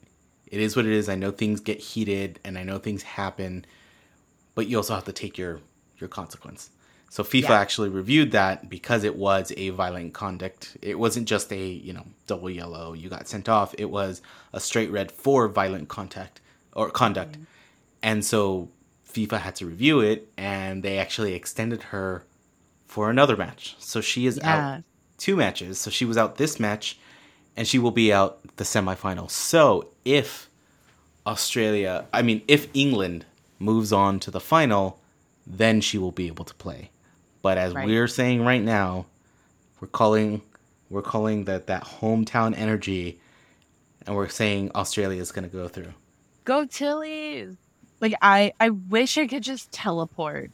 it 0.46 0.60
is 0.60 0.76
what 0.76 0.86
it 0.86 0.92
is 0.92 1.08
i 1.08 1.14
know 1.14 1.30
things 1.30 1.60
get 1.60 1.78
heated 1.78 2.38
and 2.44 2.56
i 2.58 2.62
know 2.62 2.78
things 2.78 3.02
happen 3.02 3.64
but 4.54 4.66
you 4.66 4.76
also 4.76 4.94
have 4.94 5.04
to 5.04 5.12
take 5.12 5.36
your 5.38 5.60
your 5.98 6.08
consequence 6.08 6.70
so 7.10 7.22
fifa 7.22 7.48
Yeah. 7.50 7.60
actually 7.60 7.88
reviewed 7.88 8.30
that 8.32 8.68
because 8.68 9.04
it 9.04 9.16
was 9.16 9.52
a 9.56 9.70
violent 9.70 10.14
conduct 10.14 10.76
it 10.82 10.98
wasn't 10.98 11.28
just 11.28 11.52
a 11.52 11.66
you 11.68 11.92
know 11.92 12.06
double 12.26 12.50
yellow 12.50 12.92
you 12.92 13.08
got 13.08 13.28
sent 13.28 13.48
off 13.48 13.74
it 13.78 13.90
was 13.90 14.22
a 14.52 14.60
straight 14.60 14.90
red 14.90 15.12
for 15.12 15.48
violent 15.48 15.88
contact 15.88 16.40
or 16.72 16.90
conduct 16.90 17.32
mm-hmm. 17.32 17.44
and 18.02 18.24
so 18.24 18.68
FIFA 19.12 19.40
had 19.40 19.56
to 19.56 19.66
review 19.66 20.00
it 20.00 20.28
and 20.36 20.82
they 20.82 20.98
actually 20.98 21.34
extended 21.34 21.82
her 21.84 22.24
for 22.86 23.10
another 23.10 23.36
match. 23.36 23.76
So 23.78 24.00
she 24.00 24.26
is 24.26 24.38
Yeah. 24.40 24.76
out 24.76 24.82
two 25.18 25.36
matches. 25.36 25.78
So 25.80 25.90
she 25.90 26.04
was 26.04 26.16
out 26.16 26.36
this 26.36 26.58
match 26.60 26.98
and 27.56 27.66
she 27.66 27.78
will 27.78 27.90
be 27.90 28.12
out 28.12 28.40
the 28.56 28.64
semifinal. 28.64 29.30
So 29.30 29.88
if 30.04 30.48
Australia, 31.26 32.06
I 32.12 32.22
mean, 32.22 32.42
if 32.48 32.68
England 32.74 33.26
moves 33.58 33.92
on 33.92 34.20
to 34.20 34.30
the 34.30 34.40
final, 34.40 34.98
then 35.46 35.80
she 35.80 35.98
will 35.98 36.12
be 36.12 36.26
able 36.26 36.44
to 36.44 36.54
play. 36.54 36.90
But 37.42 37.58
as 37.58 37.74
Right. 37.74 37.86
we're 37.86 38.08
saying 38.08 38.44
right 38.44 38.62
now, 38.62 39.06
we're 39.80 39.88
calling 39.88 40.42
we're 40.90 41.02
calling 41.02 41.44
that 41.44 41.68
that 41.68 41.84
hometown 41.84 42.56
energy 42.56 43.20
and 44.06 44.16
we're 44.16 44.28
saying 44.28 44.72
Australia 44.74 45.20
is 45.22 45.30
going 45.30 45.48
to 45.48 45.56
go 45.56 45.68
through. 45.68 45.94
Go 46.44 46.66
Tillies! 46.66 47.56
Like 48.00 48.14
I, 48.20 48.52
I 48.58 48.70
wish 48.70 49.16
I 49.16 49.26
could 49.28 49.42
just 49.44 49.70
teleport 49.70 50.50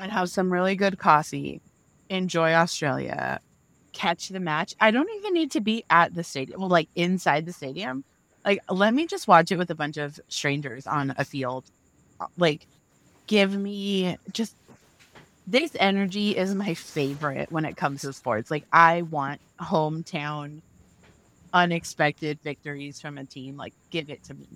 and 0.00 0.10
have 0.10 0.30
some 0.30 0.52
really 0.52 0.74
good 0.74 0.98
coffee, 0.98 1.60
enjoy 2.10 2.52
Australia, 2.54 3.40
catch 3.96 4.28
the 4.28 4.40
match. 4.40 4.74
I 4.78 4.90
don't 4.90 5.08
even 5.16 5.32
need 5.32 5.50
to 5.52 5.60
be 5.60 5.84
at 5.88 6.14
the 6.14 6.22
stadium, 6.22 6.60
well, 6.60 6.68
like 6.68 6.88
inside 6.94 7.46
the 7.46 7.52
stadium. 7.52 8.04
Like, 8.44 8.60
let 8.70 8.92
me 8.94 9.06
just 9.06 9.26
watch 9.26 9.50
it 9.50 9.56
with 9.56 9.70
a 9.70 9.74
bunch 9.74 9.96
of 9.96 10.20
strangers 10.28 10.86
on 10.86 11.14
a 11.16 11.24
field. 11.24 11.64
Uh, 12.20 12.26
like, 12.36 12.66
give 13.26 13.56
me 13.56 14.18
just 14.32 14.54
this 15.46 15.74
energy 15.80 16.36
is 16.36 16.54
my 16.54 16.74
favorite 16.74 17.50
when 17.50 17.64
it 17.64 17.76
comes 17.76 18.02
to 18.02 18.12
sports. 18.12 18.50
Like, 18.50 18.64
I 18.72 19.02
want 19.02 19.40
hometown, 19.60 20.60
unexpected 21.54 22.38
victories 22.44 23.00
from 23.00 23.16
a 23.16 23.24
team. 23.24 23.56
Like, 23.56 23.72
give 23.90 24.10
it 24.10 24.22
to 24.24 24.34
me. 24.34 24.46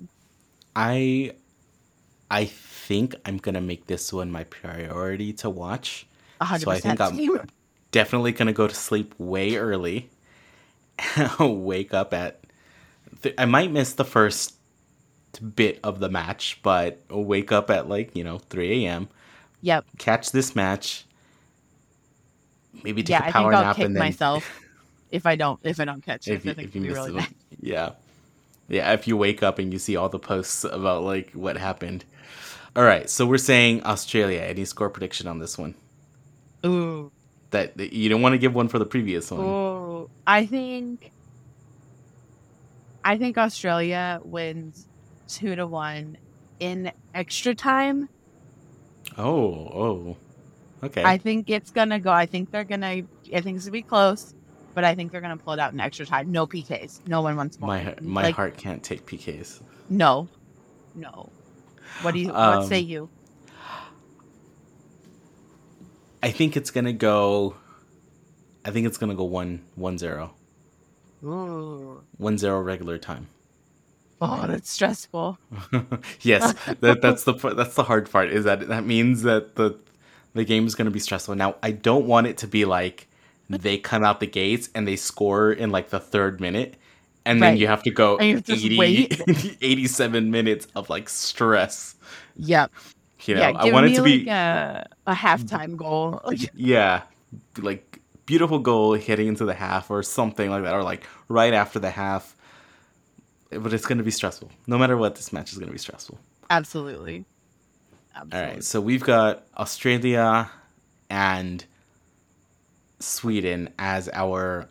I 0.76 1.32
I 2.30 2.44
think 2.44 3.16
I'm 3.24 3.38
going 3.38 3.56
to 3.56 3.60
make 3.60 3.86
this 3.86 4.12
one 4.12 4.30
my 4.30 4.44
priority 4.44 5.32
to 5.34 5.50
watch. 5.50 6.06
A 6.40 6.44
hundred 6.44 6.64
So 6.64 6.70
I 6.70 6.80
think. 6.80 7.00
I'm- 7.00 7.48
definitely 7.92 8.32
gonna 8.32 8.52
go 8.52 8.66
to 8.68 8.74
sleep 8.74 9.14
way 9.18 9.56
early. 9.56 10.10
Wake 11.40 11.94
up 11.94 12.12
at. 12.14 12.40
Th- 13.22 13.34
I 13.38 13.44
might 13.46 13.70
miss 13.72 13.94
the 13.94 14.04
first 14.04 14.54
bit 15.54 15.80
of 15.84 16.00
the 16.00 16.08
match, 16.08 16.60
but 16.62 17.02
wake 17.10 17.52
up 17.52 17.70
at 17.70 17.88
like 17.88 18.16
you 18.16 18.24
know 18.24 18.38
3 18.38 18.86
a.m. 18.86 19.08
Yep. 19.62 19.86
Catch 19.98 20.32
this 20.32 20.56
match. 20.56 21.06
Maybe 22.82 23.02
take 23.02 23.20
Yeah, 23.20 23.20
a 23.20 23.24
I 23.24 23.32
power 23.32 23.50
think 23.50 23.54
I'll 23.54 23.64
nap 23.64 23.76
kick 23.76 23.84
and 23.84 23.96
then 23.96 23.98
myself 23.98 24.60
if 25.10 25.26
I 25.26 25.36
don't 25.36 25.60
if 25.64 25.80
I 25.80 25.84
don't 25.84 26.02
catch 26.02 26.30
it. 26.30 26.34
if 26.34 26.44
you, 26.44 26.52
I 26.52 26.54
think 26.54 26.70
if 26.70 26.74
you 26.74 26.82
miss 26.82 27.08
really 27.08 27.12
it. 27.16 27.26
Yeah, 27.60 27.92
yeah. 28.68 28.92
If 28.92 29.08
you 29.08 29.16
wake 29.16 29.42
up 29.42 29.58
and 29.58 29.72
you 29.72 29.78
see 29.78 29.96
all 29.96 30.08
the 30.08 30.18
posts 30.18 30.64
about 30.64 31.02
like 31.04 31.32
what 31.32 31.56
happened. 31.56 32.04
All 32.76 32.84
right, 32.84 33.10
so 33.10 33.26
we're 33.26 33.38
saying 33.38 33.84
Australia. 33.84 34.40
Any 34.42 34.64
score 34.64 34.90
prediction 34.90 35.26
on 35.26 35.40
this 35.40 35.58
one? 35.58 35.74
Ooh. 36.66 37.12
That 37.50 37.76
that 37.78 37.92
you 37.92 38.08
don't 38.08 38.22
want 38.22 38.34
to 38.34 38.38
give 38.38 38.54
one 38.54 38.68
for 38.68 38.78
the 38.78 38.86
previous 38.86 39.30
one. 39.30 39.40
Ooh. 39.40 40.10
I 40.26 40.46
think 40.46 41.10
I 43.04 43.18
think 43.18 43.38
Australia 43.38 44.20
wins 44.24 44.86
two 45.28 45.56
to 45.56 45.66
one 45.66 46.16
in 46.60 46.92
extra 47.14 47.54
time. 47.54 48.08
Oh, 49.18 49.26
oh. 49.54 50.16
Okay. 50.82 51.02
I 51.04 51.18
think 51.18 51.50
it's 51.50 51.70
gonna 51.70 51.98
go. 51.98 52.10
I 52.10 52.26
think 52.26 52.50
they're 52.50 52.64
gonna. 52.64 52.86
I 52.86 53.40
think 53.40 53.56
it's 53.56 53.64
gonna 53.64 53.72
be 53.72 53.82
close, 53.82 54.34
but 54.74 54.84
I 54.84 54.94
think 54.94 55.12
they're 55.12 55.20
gonna 55.20 55.36
pull 55.36 55.54
it 55.54 55.58
out 55.58 55.72
in 55.72 55.80
extra 55.80 56.06
time. 56.06 56.30
No 56.32 56.46
PKs. 56.46 57.06
No 57.06 57.20
one 57.22 57.36
wants 57.36 57.58
more. 57.58 57.68
my 57.68 57.94
my 58.00 58.22
Like, 58.22 58.34
heart 58.34 58.56
can't 58.56 58.82
take 58.82 59.04
PKs. 59.06 59.60
No, 59.88 60.28
no. 60.94 61.28
What 62.02 62.14
do 62.14 62.20
you? 62.20 62.32
Um, 62.32 62.60
what 62.60 62.68
say 62.68 62.80
you? 62.80 63.08
I 66.22 66.30
think 66.30 66.56
it's 66.56 66.70
gonna 66.70 66.92
go. 66.92 67.56
I 68.64 68.70
think 68.70 68.86
it's 68.86 68.98
gonna 68.98 69.14
go 69.14 69.24
one 69.24 69.62
one 69.74 69.98
zero. 69.98 70.34
Ooh. 71.24 72.02
One 72.16 72.38
zero 72.38 72.60
regular 72.60 72.98
time. 72.98 73.28
Oh, 74.22 74.46
that's 74.46 74.70
stressful. 74.70 75.38
yes, 76.20 76.54
that, 76.80 77.00
that's 77.00 77.24
the 77.24 77.32
that's 77.32 77.74
the 77.74 77.84
hard 77.84 78.10
part. 78.10 78.30
Is 78.30 78.44
that 78.44 78.68
that 78.68 78.84
means 78.84 79.22
that 79.22 79.56
the 79.56 79.78
the 80.34 80.44
game 80.44 80.66
is 80.66 80.74
gonna 80.74 80.90
be 80.90 80.98
stressful. 80.98 81.34
Now 81.34 81.56
I 81.62 81.70
don't 81.72 82.06
want 82.06 82.26
it 82.26 82.36
to 82.38 82.46
be 82.46 82.64
like 82.64 83.08
they 83.48 83.78
come 83.78 84.04
out 84.04 84.20
the 84.20 84.26
gates 84.26 84.68
and 84.74 84.86
they 84.86 84.96
score 84.96 85.52
in 85.52 85.70
like 85.70 85.90
the 85.90 86.00
third 86.00 86.40
minute. 86.40 86.76
And 87.26 87.42
then 87.42 87.56
you 87.58 87.66
have 87.66 87.82
to 87.82 87.90
go 87.90 88.16
And 88.16 88.46
have 88.46 88.50
80, 88.50 89.58
87 89.60 90.30
minutes 90.30 90.66
of 90.74 90.88
like 90.88 91.08
stress. 91.08 91.96
Yep. 92.36 92.72
You 93.26 93.34
know, 93.36 93.40
yeah. 93.48 93.52
I 93.56 93.70
want 93.70 93.86
me 93.86 93.92
it 93.92 93.96
to 93.96 94.02
like 94.02 94.24
be 94.24 94.28
a, 94.28 94.86
a 95.06 95.14
halftime 95.14 95.76
goal. 95.76 96.20
yeah 96.54 97.02
like 97.58 98.00
beautiful 98.26 98.58
goal 98.58 98.94
hitting 98.94 99.26
into 99.28 99.44
the 99.44 99.54
half 99.54 99.90
or 99.90 100.02
something 100.02 100.50
like 100.50 100.62
that 100.62 100.74
or 100.74 100.82
like 100.82 101.04
right 101.28 101.52
after 101.52 101.78
the 101.78 101.90
half 101.90 102.36
but 103.50 103.72
it's 103.72 103.86
going 103.86 103.98
to 103.98 104.04
be 104.04 104.10
stressful 104.10 104.50
no 104.66 104.78
matter 104.78 104.96
what 104.96 105.16
this 105.16 105.32
match 105.32 105.52
is 105.52 105.58
going 105.58 105.66
to 105.68 105.72
be 105.72 105.78
stressful 105.78 106.18
Absolutely. 106.48 107.24
all 108.16 108.22
Absolutely. 108.22 108.54
right 108.54 108.64
so 108.64 108.80
we've 108.80 109.02
got 109.02 109.46
australia 109.56 110.50
and 111.08 111.64
sweden 113.00 113.68
as 113.78 114.08
our 114.12 114.68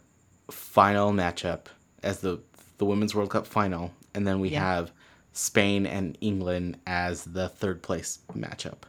final 0.52 1.12
matchup 1.12 1.66
as 2.04 2.20
the 2.22 2.40
the 2.78 2.86
women's 2.86 3.14
world 3.14 3.30
cup 3.30 3.46
final 3.46 3.92
and 4.14 4.26
then 4.28 4.40
we 4.40 4.50
Yeah. 4.50 4.60
have 4.62 4.92
spain 5.40 5.86
and 5.86 6.18
england 6.20 6.78
as 6.86 7.24
the 7.24 7.48
third 7.48 7.82
place 7.82 8.20
matchup. 8.36 8.84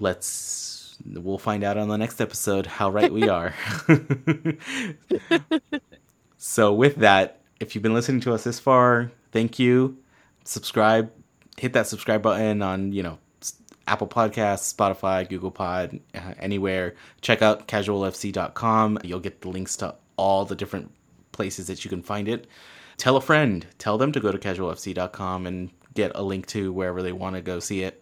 Let's 0.00 0.96
we'll 1.04 1.38
find 1.38 1.64
out 1.64 1.76
on 1.76 1.88
the 1.88 1.98
next 1.98 2.20
episode 2.20 2.66
how 2.66 2.90
right 2.90 3.12
we 3.12 3.28
are. 3.28 3.54
So 6.44 6.72
with 6.72 6.96
that 6.96 7.40
if 7.60 7.74
you've 7.74 7.82
been 7.82 7.94
listening 7.94 8.20
to 8.22 8.34
us 8.34 8.42
this 8.42 8.58
far 8.58 9.12
thank 9.30 9.60
you. 9.60 9.96
Subscribe 10.42 11.12
hit 11.56 11.72
that 11.74 11.86
subscribe 11.86 12.20
button 12.20 12.62
on 12.62 12.90
you 12.90 13.04
know 13.04 13.18
apple 13.86 14.08
podcasts 14.08 14.74
spotify 14.74 15.28
google 15.28 15.52
pod 15.52 16.00
uh, 16.16 16.34
anywhere. 16.40 16.96
Check 17.20 17.42
out 17.42 17.68
casualfc.com 17.68 18.98
you'll 19.04 19.20
get 19.20 19.40
the 19.42 19.50
links 19.50 19.76
to 19.76 19.94
all 20.16 20.44
the 20.44 20.56
different 20.56 20.90
places 21.30 21.68
that 21.68 21.84
you 21.84 21.88
can 21.88 22.02
find 22.02 22.26
it 22.26 22.48
tell 23.02 23.16
a 23.16 23.20
friend. 23.20 23.66
Tell 23.78 23.98
them 23.98 24.12
to 24.12 24.20
go 24.20 24.30
to 24.30 24.38
casualfc.com 24.38 25.44
and 25.44 25.70
get 25.92 26.12
a 26.14 26.22
link 26.22 26.46
to 26.46 26.72
wherever 26.72 27.02
they 27.02 27.10
want 27.10 27.34
to 27.34 27.42
go 27.42 27.58
see 27.58 27.82
it. 27.82 28.00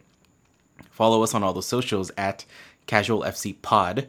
Follow 0.90 1.22
us 1.22 1.32
on 1.34 1.42
all 1.42 1.54
the 1.54 1.62
socials 1.62 2.10
at 2.18 2.44
casual 2.86 3.22
fc 3.22 3.62
pod. 3.62 4.08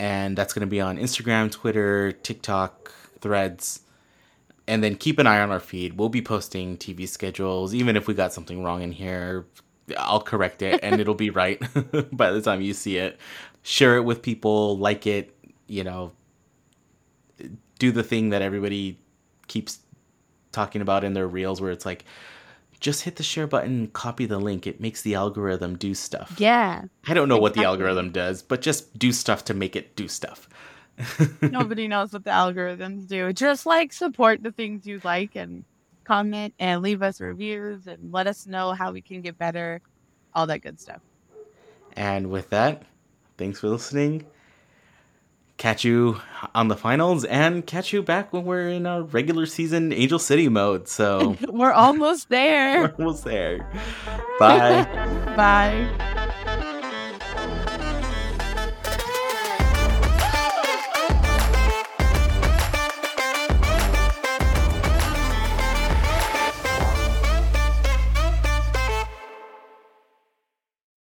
And 0.00 0.36
that's 0.36 0.52
going 0.52 0.66
to 0.66 0.70
be 0.70 0.80
on 0.80 0.98
instagram 0.98 1.48
twitter 1.48 2.10
tiktok 2.10 2.92
threads. 3.20 3.82
And 4.66 4.82
then 4.82 4.96
keep 4.96 5.20
an 5.20 5.28
eye 5.28 5.38
on 5.38 5.52
our 5.52 5.60
feed. 5.60 5.96
We'll 5.96 6.08
be 6.08 6.22
posting 6.22 6.76
tv 6.76 7.06
schedules. 7.06 7.72
Even 7.72 7.94
if 7.96 8.08
we 8.08 8.14
got 8.14 8.32
something 8.32 8.64
wrong 8.64 8.82
in 8.82 8.90
here 8.90 9.46
i'll 9.98 10.20
correct 10.20 10.62
it 10.62 10.80
and 10.82 10.98
it'll 10.98 11.14
be 11.14 11.28
right 11.28 11.62
by 12.10 12.32
the 12.32 12.42
time 12.42 12.60
you 12.60 12.74
see 12.74 12.96
it. 12.96 13.16
Share 13.62 13.96
it 13.96 14.02
with 14.02 14.22
people 14.22 14.76
like 14.76 15.06
it 15.06 15.36
you 15.68 15.84
know. 15.84 16.10
Do 17.78 17.92
the 17.92 18.02
thing 18.02 18.30
that 18.30 18.42
everybody 18.42 18.98
keeps 19.46 19.78
talking 20.54 20.80
about 20.80 21.04
in 21.04 21.12
their 21.12 21.28
reels 21.28 21.60
where 21.60 21.70
it's 21.72 21.84
like 21.84 22.04
just 22.80 23.02
hit 23.02 23.16
the 23.16 23.22
share 23.22 23.46
button 23.46 23.86
copy 23.88 24.26
the 24.26 24.38
link 24.38 24.66
it 24.66 24.80
makes 24.80 25.02
the 25.02 25.14
algorithm 25.14 25.76
do 25.76 25.94
stuff 25.94 26.34
Yeah. 26.38 26.84
I 27.06 27.14
don't 27.14 27.28
know 27.28 27.38
what 27.38 27.54
the 27.54 27.64
algorithm 27.64 28.10
does, 28.10 28.42
but 28.42 28.60
just 28.60 28.98
do 28.98 29.12
stuff 29.12 29.44
to 29.46 29.54
make 29.54 29.74
it 29.76 29.96
do 29.96 30.08
stuff. 30.08 30.48
Nobody 31.42 31.88
knows 31.88 32.12
what 32.12 32.24
the 32.24 32.30
algorithms 32.30 33.08
do. 33.08 33.32
Just 33.32 33.66
like 33.66 33.92
support 33.92 34.42
the 34.42 34.52
things 34.52 34.86
you 34.86 35.00
like 35.02 35.34
and 35.34 35.64
comment 36.04 36.54
and 36.58 36.82
leave 36.82 37.02
us 37.02 37.20
reviews 37.20 37.86
and 37.86 38.12
let 38.12 38.26
us 38.26 38.46
know 38.46 38.72
how 38.72 38.92
we 38.92 39.00
can 39.00 39.20
get 39.22 39.36
better. 39.38 39.80
All 40.34 40.46
that 40.46 40.60
good 40.60 40.78
stuff. 40.80 41.00
And 41.96 42.30
with 42.30 42.50
that, 42.50 42.82
thanks 43.38 43.60
for 43.60 43.68
listening. 43.68 44.26
Catch 45.56 45.84
you 45.84 46.20
on 46.54 46.68
the 46.68 46.76
finals 46.76 47.24
and 47.24 47.64
catch 47.66 47.92
you 47.92 48.02
back 48.02 48.32
when 48.32 48.44
we're 48.44 48.68
in 48.68 48.86
our 48.86 49.02
regular 49.02 49.46
season 49.46 49.92
Angel 49.92 50.18
City 50.18 50.48
mode. 50.48 50.88
So 50.88 51.36
We're 51.48 51.72
almost 51.72 52.28
there. 52.28 52.82
we're 52.98 53.04
almost 53.04 53.24
there. 53.24 53.70
Bye. 54.38 54.84
Bye. 55.36 56.30